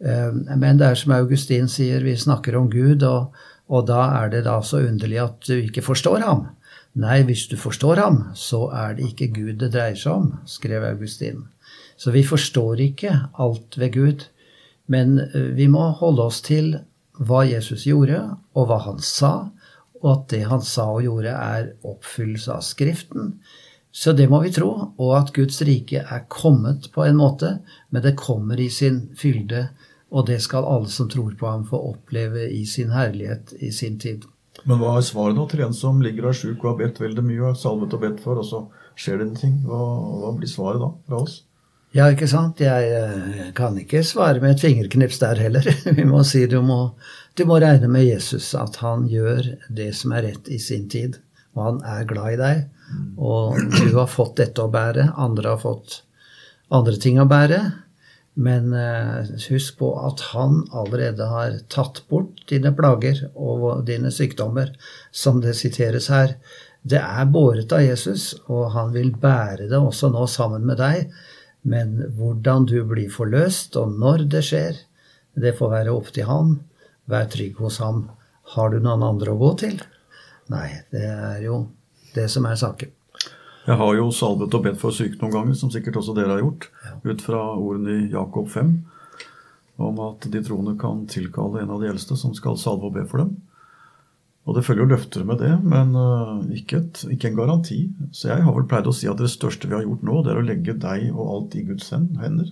Eh, 0.00 0.30
men 0.32 0.78
det 0.80 0.86
er 0.86 0.96
som 0.96 1.12
Augustin 1.12 1.68
sier, 1.68 2.00
vi 2.00 2.14
snakker 2.16 2.56
om 2.56 2.70
Gud, 2.72 3.04
og, 3.04 3.34
og 3.68 3.84
da 3.90 4.06
er 4.22 4.32
det 4.32 4.46
da 4.46 4.54
så 4.64 4.80
underlig 4.86 5.18
at 5.20 5.44
du 5.44 5.58
ikke 5.58 5.84
forstår 5.84 6.24
ham. 6.24 6.46
Nei, 7.04 7.20
hvis 7.28 7.44
du 7.50 7.58
forstår 7.60 8.00
ham, 8.00 8.16
så 8.32 8.64
er 8.72 8.96
det 8.96 9.10
ikke 9.10 9.28
Gud 9.36 9.58
det 9.60 9.74
dreier 9.74 9.98
seg 9.98 10.14
om, 10.22 10.30
skrev 10.48 10.86
Augustin. 10.88 11.44
Så 12.00 12.14
vi 12.16 12.24
forstår 12.24 12.80
ikke 12.86 13.12
alt 13.40 13.76
ved 13.76 13.92
Gud, 13.98 14.24
men 14.88 15.18
eh, 15.26 15.52
vi 15.58 15.68
må 15.68 15.90
holde 16.00 16.30
oss 16.32 16.40
til 16.48 16.78
hva 17.20 17.42
Jesus 17.44 17.84
gjorde, 17.84 18.22
og 18.56 18.70
hva 18.70 18.80
han 18.86 19.04
sa, 19.04 19.34
og 20.00 20.08
at 20.14 20.24
det 20.32 20.46
han 20.48 20.64
sa 20.64 20.88
og 20.96 21.04
gjorde, 21.04 21.36
er 21.36 21.74
oppfyllelse 21.84 22.56
av 22.56 22.64
Skriften. 22.64 23.34
Så 23.92 24.14
det 24.16 24.28
må 24.32 24.40
vi 24.40 24.52
tro, 24.52 24.70
og 24.96 25.10
at 25.18 25.34
Guds 25.36 25.60
rike 25.68 26.00
er 26.00 26.24
kommet 26.32 26.88
på 26.94 27.04
en 27.04 27.18
måte, 27.20 27.58
men 27.92 28.02
det 28.04 28.16
kommer 28.16 28.60
i 28.60 28.70
sin 28.72 29.02
fylde, 29.20 29.66
og 30.12 30.26
det 30.30 30.38
skal 30.44 30.64
alle 30.68 30.88
som 30.92 31.10
tror 31.12 31.34
på 31.36 31.48
ham, 31.48 31.66
få 31.68 31.80
oppleve 31.92 32.48
i 32.48 32.64
sin 32.68 32.92
herlighet 32.92 33.52
i 33.60 33.68
sin 33.72 33.98
tid. 34.00 34.24
Men 34.68 34.80
hva 34.80 34.96
er 34.96 35.04
svaret 35.04 35.36
nå 35.36 35.44
til 35.48 35.64
en 35.64 35.76
som 35.76 36.00
ligger 36.04 36.28
og 36.28 36.32
er 36.32 36.40
sjuk 36.40 36.64
og 36.64 36.70
har 36.70 36.78
bedt 36.80 37.00
veldig 37.04 37.24
mye, 37.26 37.52
og 37.52 37.60
salvet 37.60 37.96
og 37.96 38.04
bedt 38.04 38.20
for, 38.24 38.40
og 38.40 38.48
så 38.48 38.62
skjer 38.96 39.20
det 39.20 39.28
en 39.28 39.40
ting? 39.44 39.56
Hva, 39.68 39.80
hva 40.22 40.32
blir 40.38 40.50
svaret 40.50 40.80
da 40.80 40.92
fra 41.08 41.24
oss? 41.26 41.42
Ja, 41.92 42.06
ikke 42.08 42.28
sant. 42.30 42.60
Jeg 42.64 42.92
eh, 42.96 43.50
kan 43.56 43.76
ikke 43.76 44.00
svare 44.08 44.40
med 44.40 44.54
et 44.54 44.64
fingerknips 44.64 45.20
der 45.20 45.40
heller. 45.40 45.66
Vi 45.98 46.06
må 46.08 46.22
si 46.24 46.46
du 46.48 46.62
må, 46.64 46.94
du 47.36 47.44
må 47.48 47.60
regne 47.60 47.90
med 47.92 48.06
Jesus, 48.08 48.54
at 48.56 48.78
han 48.80 49.04
gjør 49.12 49.52
det 49.68 49.90
som 49.98 50.16
er 50.16 50.30
rett 50.30 50.48
i 50.48 50.60
sin 50.62 50.88
tid. 50.92 51.20
Og 51.56 51.62
han 51.66 51.80
er 51.84 52.08
glad 52.08 52.34
i 52.34 52.40
deg. 52.40 52.64
Og 53.20 53.58
du 53.78 53.94
har 53.96 54.10
fått 54.10 54.38
dette 54.40 54.64
å 54.64 54.72
bære, 54.72 55.12
andre 55.20 55.54
har 55.54 55.62
fått 55.62 56.02
andre 56.72 56.96
ting 57.00 57.20
å 57.20 57.28
bære. 57.28 57.60
Men 58.42 58.70
uh, 58.72 59.28
husk 59.50 59.76
på 59.80 59.90
at 60.00 60.22
han 60.32 60.62
allerede 60.72 61.26
har 61.28 61.58
tatt 61.72 62.00
bort 62.08 62.40
dine 62.48 62.72
plager 62.76 63.26
og 63.34 63.84
dine 63.88 64.12
sykdommer, 64.12 64.72
som 65.12 65.42
det 65.44 65.52
siteres 65.58 66.08
her. 66.12 66.38
Det 66.82 67.00
er 67.00 67.28
båret 67.30 67.72
av 67.76 67.84
Jesus, 67.84 68.32
og 68.48 68.72
han 68.74 68.94
vil 68.96 69.12
bære 69.12 69.68
det 69.70 69.78
også 69.78 70.08
nå 70.14 70.24
sammen 70.32 70.64
med 70.66 70.80
deg 70.80 71.12
men 71.62 71.94
hvordan 72.18 72.66
du 72.66 72.80
blir 72.86 73.10
forløst, 73.10 73.76
og 73.78 73.94
når 73.98 74.26
det 74.34 74.42
skjer, 74.46 74.78
det 75.38 75.54
får 75.58 75.70
være 75.76 75.94
opp 75.94 76.10
til 76.14 76.26
han. 76.28 76.56
Vær 77.10 77.28
trygg 77.30 77.58
hos 77.62 77.78
ham. 77.82 78.08
Har 78.54 78.72
du 78.72 78.80
noen 78.82 79.04
andre 79.06 79.32
å 79.32 79.40
gå 79.40 79.52
til? 79.62 79.78
Nei, 80.52 80.68
det 80.92 81.06
er 81.08 81.38
jo 81.46 81.62
det 82.12 82.28
som 82.32 82.46
er 82.48 82.58
saken. 82.60 82.92
Jeg 83.62 83.78
har 83.78 83.92
jo 83.94 84.08
salvet 84.10 84.54
og 84.56 84.64
bedt 84.64 84.80
for 84.80 84.94
syke 84.94 85.20
noen 85.20 85.34
ganger, 85.36 85.56
som 85.58 85.70
sikkert 85.70 86.00
også 86.00 86.16
dere 86.16 86.34
har 86.34 86.42
gjort, 86.42 86.66
ut 87.06 87.22
fra 87.22 87.42
ordene 87.54 87.94
i 88.00 88.10
Jakob 88.10 88.50
5, 88.50 88.72
om 89.82 90.00
at 90.02 90.26
de 90.32 90.42
troende 90.42 90.74
kan 90.80 91.04
tilkalle 91.10 91.62
en 91.62 91.70
av 91.70 91.82
de 91.82 91.88
eldste 91.92 92.18
som 92.18 92.34
skal 92.34 92.58
salve 92.60 92.90
og 92.90 92.96
be 92.96 93.06
for 93.08 93.22
dem. 93.22 93.36
Og 94.42 94.56
det 94.56 94.64
følger 94.66 94.82
jo 94.82 94.90
løfter 94.90 95.22
med 95.26 95.38
det, 95.38 95.52
men 95.62 95.94
uh, 95.94 96.42
ikke, 96.50 96.80
et, 96.80 97.04
ikke, 97.14 97.30
en 97.30 97.38
garanti. 97.38 97.78
Så 98.10 98.32
jeg 98.32 98.42
har 98.42 98.56
vel 98.56 98.66
pleid 98.66 98.88
å 98.90 98.94
si 98.96 99.06
at 99.06 99.20
det 99.22 99.30
største 99.30 99.70
vi 99.70 99.76
har 99.76 99.84
gjort 99.86 100.02
nå, 100.02 100.16
det 100.26 100.32
er 100.32 100.40
å 100.40 100.46
legge 100.46 100.74
deg 100.82 101.12
og 101.12 101.28
alt 101.36 101.54
i 101.54 101.62
Guds 101.68 101.92
hender. 101.94 102.50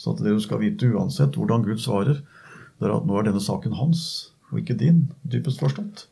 Så 0.00 0.14
at 0.14 0.22
det 0.24 0.32
du 0.32 0.40
skal 0.40 0.62
vite 0.62 0.88
uansett 0.88 1.36
hvordan 1.36 1.66
Gud 1.66 1.84
svarer, 1.84 2.22
det 2.80 2.88
er 2.88 2.96
at 2.96 3.04
nå 3.04 3.20
er 3.20 3.28
denne 3.28 3.44
saken 3.44 3.76
hans, 3.76 4.32
og 4.48 4.62
ikke 4.62 4.78
din, 4.80 5.10
dypest 5.28 5.60
forstått. 5.60 6.06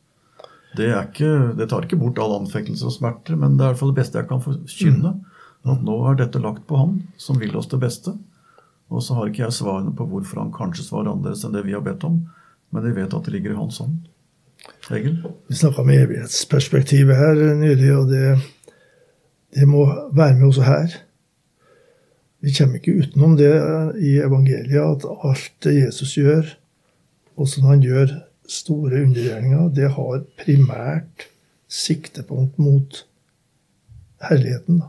Det, 0.76 0.88
ikke, 0.92 1.30
det 1.56 1.68
tar 1.70 1.86
ikke 1.86 1.98
bort 2.00 2.18
all 2.20 2.34
anfektelse 2.42 2.86
og 2.88 2.94
smerter, 2.94 3.38
men 3.40 3.56
det 3.56 3.64
er 3.64 3.70
i 3.70 3.72
hvert 3.72 3.80
fall 3.80 3.92
det 3.94 4.00
beste 4.02 4.20
jeg 4.20 4.28
kan 4.28 4.42
forkynne. 4.44 5.14
At 5.68 5.80
nå 5.84 5.96
er 6.08 6.18
dette 6.20 6.40
lagt 6.40 6.66
på 6.68 6.78
Han, 6.78 6.98
som 7.20 7.40
vil 7.40 7.56
oss 7.58 7.70
det 7.72 7.80
beste. 7.82 8.14
Og 8.88 9.02
så 9.04 9.16
har 9.18 9.28
ikke 9.28 9.44
jeg 9.44 9.56
svarene 9.58 9.92
på 9.96 10.06
hvorfor 10.08 10.40
han 10.40 10.52
kanskje 10.54 10.86
svarer 10.86 11.10
annerledes 11.12 11.44
enn 11.44 11.56
det 11.56 11.64
vi 11.66 11.74
har 11.76 11.84
bedt 11.84 12.06
om, 12.08 12.22
men 12.72 12.84
vi 12.84 12.94
vet 12.96 13.16
at 13.16 13.26
det 13.26 13.34
ligger 13.34 13.52
i 13.52 13.58
hans 13.58 13.80
hånd. 13.82 13.98
Egil? 14.92 15.18
Vi 15.48 15.58
snakka 15.58 15.82
om 15.82 15.90
evighetsperspektivet 15.92 17.18
her 17.18 17.42
nylig, 17.58 17.90
og 17.96 18.08
det, 18.12 18.38
det 19.56 19.68
må 19.68 19.84
være 20.16 20.38
med 20.38 20.48
også 20.48 20.64
her. 20.64 20.96
Vi 22.44 22.54
kommer 22.54 22.78
ikke 22.78 22.96
utenom 23.02 23.36
det 23.36 23.52
i 24.00 24.16
evangeliet, 24.22 25.04
at 25.04 25.06
alt 25.26 25.52
det 25.66 25.74
Jesus 25.82 26.14
gjør, 26.16 26.54
og 27.36 27.48
som 27.50 27.68
han 27.68 27.84
gjør 27.84 28.14
store 28.48 29.02
undergjerninger, 29.04 29.68
det 29.76 29.90
har 29.94 30.22
primært 30.40 31.28
siktepunkt 31.68 32.58
mot 32.58 33.02
herligheten. 34.24 34.82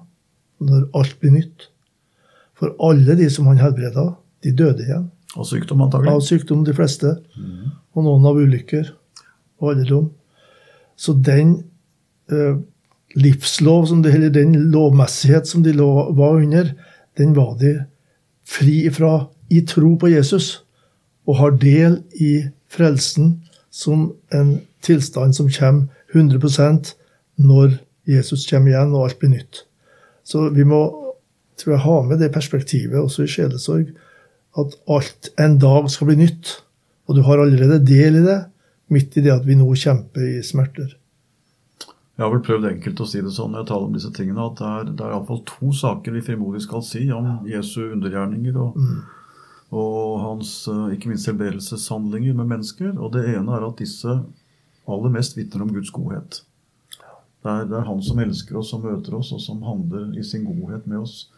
Når 0.64 0.88
alt 0.96 1.20
blir 1.20 1.36
nytt. 1.36 1.68
For 2.60 2.76
alle 2.84 3.16
de 3.20 3.30
som 3.32 3.48
han 3.52 3.60
helbreda, 3.62 4.14
de 4.44 4.56
døde 4.56 4.84
igjen. 4.84 5.10
Av 5.38 5.46
sykdom, 5.48 5.84
antagelig? 5.86 6.16
Av 6.16 6.24
sykdom, 6.26 6.64
de 6.68 6.76
fleste. 6.76 7.14
Mm. 7.38 7.76
Og 7.96 8.06
noen 8.08 8.28
av 8.28 8.40
ulykker 8.40 8.90
og 9.60 9.74
alderdom. 9.74 10.10
Så 11.00 11.14
den 11.14 11.54
eh, 12.32 12.60
livslov, 13.20 13.88
som 13.92 14.04
det, 14.04 14.16
eller 14.16 14.34
den 14.34 14.56
lovmessighet 14.74 15.48
som 15.48 15.64
de 15.64 15.76
lov, 15.76 16.16
var 16.18 16.40
under, 16.40 16.74
den 17.20 17.36
var 17.38 17.56
de 17.60 17.76
fri 18.48 18.82
ifra 18.90 19.30
i 19.52 19.62
tro 19.68 19.94
på 20.00 20.12
Jesus. 20.12 20.64
Og 21.30 21.40
har 21.40 21.56
del 21.62 22.02
i 22.16 22.50
frelsen 22.72 23.38
som 23.70 24.10
en 24.34 24.60
tilstand 24.86 25.36
som 25.38 25.50
kommer 25.54 25.88
100% 26.14 26.94
når 27.40 27.78
Jesus 28.10 28.48
kommer 28.50 28.74
igjen 28.74 28.96
og 28.96 29.06
alt 29.06 29.20
blir 29.22 29.34
nytt. 29.36 29.64
Så 30.26 30.50
vi 30.54 30.66
må 30.68 30.82
tror 31.60 31.76
jeg, 31.76 31.84
ha 31.84 31.98
med 32.08 32.22
det 32.24 32.32
perspektivet 32.32 33.00
også 33.02 33.26
i 33.26 33.32
sjelesorg, 33.32 33.92
at 34.60 34.78
alt 34.90 35.30
en 35.42 35.58
dag 35.62 35.90
skal 35.92 36.10
bli 36.10 36.22
nytt. 36.22 36.54
Og 37.10 37.18
du 37.18 37.24
har 37.26 37.42
allerede 37.42 37.82
del 37.86 38.22
i 38.22 38.24
det, 38.26 38.40
midt 38.94 39.18
i 39.18 39.24
det 39.26 39.34
at 39.34 39.46
vi 39.48 39.58
nå 39.60 39.68
kjemper 39.78 40.24
i 40.24 40.40
smerter. 40.46 40.96
Jeg 42.20 42.26
har 42.26 42.34
vel 42.34 42.44
prøvd 42.44 42.68
enkelt 42.68 43.00
å 43.00 43.08
si 43.08 43.22
det 43.24 43.32
sånn 43.32 43.54
når 43.54 43.62
jeg 43.62 43.70
taler 43.70 43.88
om 43.88 43.96
disse 43.96 44.10
tingene, 44.16 44.48
at 44.50 44.58
det 44.60 44.70
er, 44.70 44.90
det 44.92 45.06
er 45.06 45.14
iallfall 45.16 45.40
to 45.48 45.70
saker 45.76 46.16
vi 46.18 46.24
frimodig 46.26 46.64
skal 46.66 46.84
si 46.84 47.06
om 47.16 47.30
Jesu 47.48 47.80
undergjerninger 47.94 48.58
og, 48.60 48.76
mm. 48.76 48.98
Og 49.70 50.20
hans 50.24 50.52
eh, 50.68 50.96
ikke 50.96 51.12
minst 51.12 51.30
helbredelseshandlinger 51.30 52.38
med 52.38 52.50
mennesker. 52.54 52.94
Og 52.98 53.14
det 53.14 53.28
ene 53.36 53.56
er 53.56 53.66
at 53.68 53.82
disse 53.82 54.20
aller 54.90 55.14
mest 55.14 55.38
vitner 55.38 55.66
om 55.66 55.74
Guds 55.74 55.92
godhet. 55.94 56.42
Det 57.40 57.52
er, 57.52 57.66
det 57.70 57.78
er, 57.78 57.88
Han 57.88 58.02
som 58.04 58.20
elsker 58.20 58.58
oss 58.60 58.74
som 58.74 58.84
møter 58.84 59.16
oss, 59.16 59.32
og 59.32 59.42
som 59.44 59.62
handler 59.64 60.10
i 60.18 60.26
sin 60.26 60.48
godhet 60.48 60.88
med 60.90 61.06
oss 61.06 61.30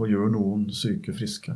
og 0.00 0.08
gjør 0.08 0.30
noen 0.32 0.68
syke 0.72 1.12
friske. 1.14 1.54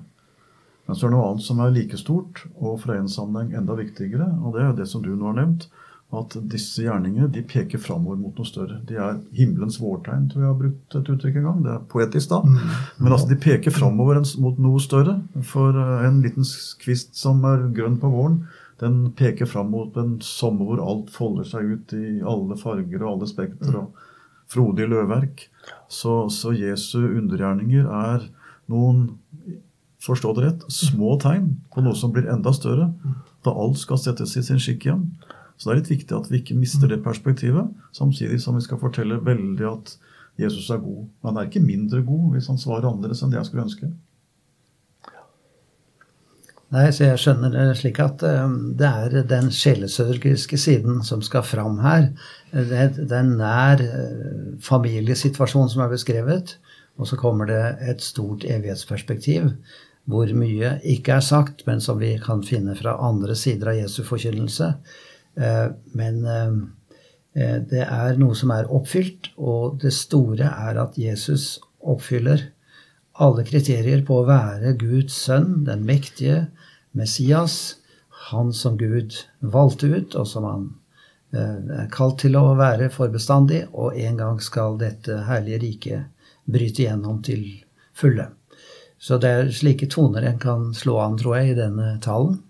Men 0.86 0.96
så 0.96 1.06
er 1.06 1.10
det 1.10 1.16
noe 1.16 1.28
annet 1.30 1.46
som 1.46 1.60
er 1.62 1.72
like 1.74 1.98
stort, 1.98 2.44
og 2.56 2.80
fra 2.82 2.96
en 2.98 3.10
sammenheng 3.10 3.56
enda 3.58 3.74
viktigere, 3.78 4.28
og 4.44 4.54
det 4.54 4.62
er 4.62 4.74
det 4.76 4.86
som 4.90 5.02
du 5.02 5.12
nå 5.14 5.30
har 5.30 5.38
nevnt, 5.38 5.66
at 6.14 6.36
disse 6.52 6.84
gjerningene 6.84 7.26
de 7.34 7.42
peker 7.42 7.80
framover 7.82 8.18
mot 8.20 8.36
noe 8.38 8.46
større. 8.46 8.78
De 8.86 8.94
er 8.94 9.18
himmelens 9.34 9.80
vårtegn, 9.82 10.28
tror 10.30 10.44
jeg 10.44 10.52
har 10.52 10.60
brukt 10.60 10.96
et 10.98 11.10
uttrykk 11.12 11.40
en 11.40 11.48
gang. 11.48 11.64
Det 11.64 11.72
er 11.72 11.88
poetisk, 11.90 12.30
da. 12.30 12.38
Mm. 12.46 12.76
Men 13.00 13.16
altså, 13.16 13.30
de 13.32 13.40
peker 13.42 13.74
framover 13.74 14.22
mot 14.42 14.60
noe 14.62 14.82
større. 14.82 15.18
For 15.50 15.76
eh, 15.82 16.06
en 16.06 16.22
liten 16.22 16.46
kvist 16.82 17.18
som 17.18 17.42
er 17.50 17.66
grønn 17.74 17.98
på 18.02 18.12
våren, 18.12 18.44
den 18.80 19.06
peker 19.16 19.48
fram 19.50 19.72
mot 19.72 19.96
en 19.98 20.18
sommer 20.24 20.68
hvor 20.68 20.84
alt 20.84 21.10
folder 21.10 21.48
seg 21.48 21.74
ut 21.74 21.96
i 21.96 22.20
alle 22.20 22.58
farger 22.60 23.02
og 23.02 23.16
alle 23.16 23.30
spekter. 23.30 23.80
og 23.80 24.04
frodig 24.48 24.88
løvverk. 24.88 25.48
Så, 25.88 26.28
så, 26.30 26.52
Jesu 26.54 27.00
undergjerninger 27.02 27.86
er 27.86 28.28
noen 28.70 29.08
forstå 30.06 30.34
det 30.36 30.44
rett, 30.44 30.66
små 30.70 31.16
tegn 31.22 31.56
på 31.74 31.82
noe 31.82 31.96
som 31.98 32.12
blir 32.14 32.28
enda 32.30 32.52
større, 32.54 32.92
da 33.42 33.54
alt 33.54 33.78
skal 33.80 33.98
settes 33.98 34.36
i 34.38 34.44
sin 34.44 34.60
skikk 34.62 34.86
igjen. 34.86 35.08
Så 35.56 35.68
det 35.68 35.72
er 35.72 35.80
litt 35.80 35.94
viktig 35.94 36.16
at 36.16 36.30
vi 36.30 36.40
ikke 36.42 36.58
mister 36.58 36.90
det 36.90 37.02
perspektivet, 37.04 37.70
samtidig 37.96 38.42
som 38.44 38.58
vi 38.58 38.64
skal 38.64 38.80
fortelle 38.80 39.22
veldig 39.24 39.68
at 39.70 39.94
Jesus 40.40 40.68
er 40.70 40.82
god. 40.82 41.06
Men 41.22 41.32
han 41.32 41.38
er 41.40 41.48
ikke 41.48 41.64
mindre 41.64 42.02
god 42.04 42.34
hvis 42.34 42.50
han 42.52 42.60
svarer 42.60 42.90
annerledes 42.90 43.22
enn 43.24 43.32
det 43.32 43.40
jeg 43.40 43.50
skulle 43.50 43.64
ønske. 43.68 43.88
Nei, 46.74 46.88
så 46.90 47.06
Jeg 47.06 47.20
skjønner 47.22 47.52
det 47.54 47.64
slik 47.78 48.00
at 48.02 48.22
um, 48.26 48.56
det 48.76 48.88
er 48.88 49.26
den 49.30 49.52
sjelesørgiske 49.54 50.58
siden 50.58 50.98
som 51.06 51.22
skal 51.22 51.44
fram 51.46 51.78
her. 51.84 52.08
Det, 52.50 52.80
er 53.06 53.20
en 53.20 53.36
nær 53.38 53.80
uh, 53.80 54.56
familiesituasjon 54.66 55.70
som 55.70 55.84
er 55.84 55.92
beskrevet. 55.94 56.56
Og 56.98 57.06
så 57.06 57.18
kommer 57.20 57.46
det 57.46 57.62
et 57.86 58.02
stort 58.02 58.44
evighetsperspektiv 58.48 59.52
hvor 60.06 60.30
mye 60.38 60.76
ikke 60.86 61.16
er 61.16 61.24
sagt, 61.24 61.64
men 61.66 61.80
som 61.82 61.98
vi 61.98 62.12
kan 62.22 62.42
finne 62.46 62.76
fra 62.78 62.94
andre 63.02 63.34
sider 63.38 63.72
av 63.72 63.80
Jesu 63.80 64.04
forkynnelse. 64.06 64.68
Uh, 65.36 65.72
men 65.96 66.22
uh, 66.24 66.56
det 67.36 67.84
er 67.84 68.16
noe 68.20 68.36
som 68.38 68.52
er 68.54 68.70
oppfylt, 68.72 69.32
og 69.36 69.80
det 69.82 69.92
store 69.92 70.48
er 70.48 70.78
at 70.80 70.96
Jesus 71.00 71.56
oppfyller 71.84 72.48
alle 73.22 73.44
kriterier 73.48 74.02
på 74.04 74.20
å 74.20 74.28
være 74.28 74.74
Guds 74.80 75.16
sønn, 75.26 75.64
den 75.68 75.84
mektige 75.88 76.46
Messias, 76.96 77.76
han 78.30 78.52
som 78.56 78.76
Gud 78.80 79.14
valgte 79.40 79.88
ut, 79.92 80.16
og 80.18 80.26
som 80.28 80.46
han 80.48 80.66
eh, 81.32 81.84
er 81.84 81.92
kalt 81.92 82.18
til 82.24 82.36
å 82.38 82.56
være 82.58 82.90
for 82.92 83.12
bestandig, 83.12 83.64
og 83.72 83.96
en 83.96 84.20
gang 84.20 84.40
skal 84.42 84.78
dette 84.80 85.22
herlige 85.28 85.62
riket 85.62 86.32
bryte 86.46 86.84
igjennom 86.84 87.22
til 87.26 87.46
fulle. 87.96 88.30
Så 88.98 89.20
det 89.20 89.30
er 89.30 89.52
slike 89.52 89.88
toner 89.92 90.24
en 90.26 90.40
kan 90.40 90.70
slå 90.76 90.98
an, 91.04 91.16
tror 91.20 91.38
jeg, 91.38 91.52
i 91.52 91.58
denne 91.58 91.96
talen. 92.04 92.40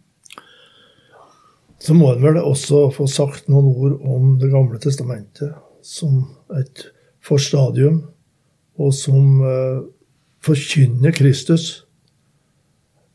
Så 1.78 1.94
må 1.94 2.12
en 2.12 2.22
vel 2.24 2.38
også 2.40 2.86
få 2.94 3.06
sagt 3.10 3.50
noen 3.52 3.68
ord 3.68 3.96
om 4.00 4.36
Det 4.40 4.50
gamle 4.52 4.78
testamentet 4.82 5.54
som 5.86 6.24
et 6.56 6.86
forstadium, 7.22 8.02
og 8.78 8.94
som 8.94 9.42
eh, 9.44 9.82
forkynner 10.44 11.14
Kristus. 11.14 11.84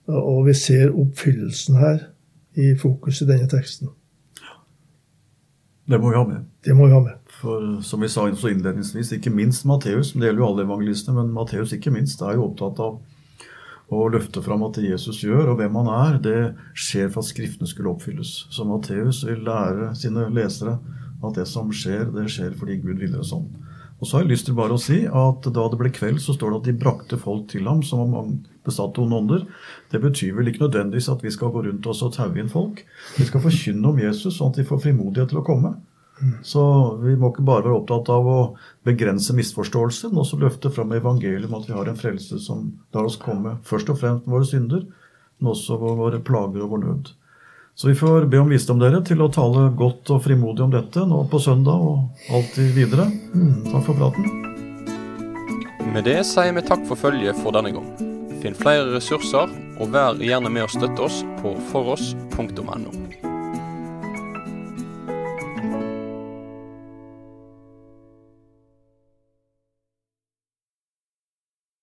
Og 0.07 0.45
vi 0.47 0.55
ser 0.57 0.91
oppfyllelsen 0.91 1.77
her 1.79 1.99
i 2.59 2.73
fokus 2.79 3.21
i 3.21 3.27
denne 3.29 3.47
teksten. 3.51 3.91
Det 5.91 5.99
må 5.99 6.11
vi 6.11 6.15
ha 6.15 6.23
med. 6.27 6.45
Det 6.63 6.75
må 6.75 6.87
vi 6.87 6.95
ha 6.95 7.01
med. 7.03 7.17
For 7.41 7.81
som 7.83 8.03
vi 8.03 8.09
sa 8.11 8.27
så 8.35 8.51
innledningsvis, 8.51 9.11
ikke 9.17 9.33
minst 9.33 9.65
Matteus, 9.67 10.13
men 10.13 10.21
det 10.21 10.29
gjelder 10.29 10.43
jo 10.43 10.49
alle 10.51 10.65
evangelistene, 10.67 11.17
men 11.17 11.33
Matteus 11.35 11.73
ikke 11.75 11.91
minst 11.91 12.21
er 12.21 12.37
jo 12.37 12.47
opptatt 12.47 12.79
av 12.83 12.99
å 13.91 14.05
løfte 14.11 14.43
fram 14.43 14.63
at 14.63 14.77
det 14.79 14.87
Jesus 14.87 15.19
gjør, 15.23 15.51
og 15.51 15.59
hvem 15.59 15.75
han 15.81 15.89
er, 15.91 16.19
det 16.23 16.39
skjer 16.79 17.09
for 17.11 17.21
at 17.21 17.27
Skriftene 17.27 17.67
skulle 17.67 17.91
oppfylles. 17.91 18.31
Så 18.53 18.63
Matteus 18.67 19.25
vil 19.27 19.43
lære 19.43 19.91
sine 19.99 20.29
lesere 20.31 20.77
at 21.21 21.35
det 21.37 21.47
som 21.49 21.73
skjer, 21.75 22.07
det 22.15 22.29
skjer 22.31 22.55
fordi 22.57 22.79
Gud 22.81 23.01
ville 23.01 23.17
det 23.17 23.27
sånn. 23.27 23.49
Og 24.01 24.07
så 24.07 24.17
har 24.17 24.23
jeg 24.23 24.31
lyst 24.31 24.47
til 24.49 24.55
bare 24.57 24.73
å 24.73 24.81
si 24.81 25.03
at 25.05 25.45
da 25.53 25.63
det 25.69 25.77
ble 25.77 25.91
kveld, 25.93 26.17
så 26.23 26.33
står 26.33 26.55
det 26.55 26.59
at 26.61 26.69
de 26.71 26.79
brakte 26.81 27.19
folk 27.21 27.45
til 27.51 27.67
ham 27.69 27.83
som 27.85 28.15
om 28.17 28.31
besatt 28.65 28.97
onde 29.01 29.19
ånder. 29.19 29.43
Det 29.93 30.01
betyr 30.01 30.33
vel 30.39 30.49
ikke 30.49 30.63
nødvendigvis 30.63 31.11
at 31.13 31.21
vi 31.21 31.33
skal 31.33 31.51
gå 31.53 31.61
rundt 31.67 31.85
oss 31.91 32.01
og 32.05 32.15
taue 32.15 32.33
inn 32.41 32.49
folk. 32.49 32.81
Vi 33.19 33.27
skal 33.29 33.43
forkynne 33.43 33.91
om 33.91 34.01
Jesus, 34.01 34.39
sånn 34.39 34.55
at 34.55 34.61
de 34.61 34.65
får 34.65 34.81
frimodighet 34.87 35.29
til 35.29 35.43
å 35.43 35.45
komme. 35.45 35.75
Så 36.45 36.63
vi 37.01 37.15
må 37.19 37.31
ikke 37.31 37.45
bare 37.45 37.65
være 37.65 37.79
opptatt 37.79 38.11
av 38.13 38.27
å 38.27 38.39
begrense 38.87 39.33
misforståelse, 39.37 40.11
men 40.11 40.21
også 40.23 40.39
løfte 40.41 40.71
fram 40.73 40.93
evangeliet 40.97 41.49
om 41.49 41.57
at 41.59 41.69
vi 41.69 41.77
har 41.77 41.89
en 41.89 41.99
frelse 41.99 42.39
som 42.43 42.67
lar 42.93 43.07
oss 43.09 43.19
komme 43.21 43.57
først 43.67 43.89
og 43.93 44.01
fremst 44.01 44.27
med 44.27 44.35
våre 44.37 44.49
synder, 44.49 44.85
men 45.39 45.51
også 45.53 45.79
våre 45.81 46.21
plager 46.21 46.65
og 46.65 46.75
vår 46.75 46.85
nød. 46.85 47.11
Så 47.75 47.87
vi 47.87 47.95
får 47.95 48.27
be 48.29 48.37
om 48.37 48.51
visdom 48.51 48.81
dere 48.81 48.99
til 49.07 49.23
å 49.23 49.31
tale 49.31 49.69
godt 49.79 50.11
og 50.13 50.21
frimodig 50.25 50.65
om 50.65 50.73
dette 50.73 51.05
nå 51.07 51.23
på 51.31 51.39
søndag 51.41 51.81
og 51.81 52.33
alltid 52.35 52.75
videre. 52.75 53.07
Mm, 53.33 53.71
takk 53.71 53.87
for 53.87 53.97
praten. 53.97 54.27
Med 55.91 56.05
det 56.07 56.19
sier 56.27 56.53
vi 56.55 56.63
takk 56.67 56.83
for 56.87 56.99
følget 56.99 57.39
for 57.41 57.55
denne 57.55 57.73
gang. 57.75 57.87
Finn 58.43 58.57
flere 58.57 58.91
ressurser, 58.93 59.49
og 59.81 59.93
vær 59.95 60.19
gjerne 60.21 60.51
med 60.53 60.67
å 60.67 60.71
støtte 60.71 61.07
oss 61.07 61.23
på 61.41 61.55
foross.no. 61.71 63.00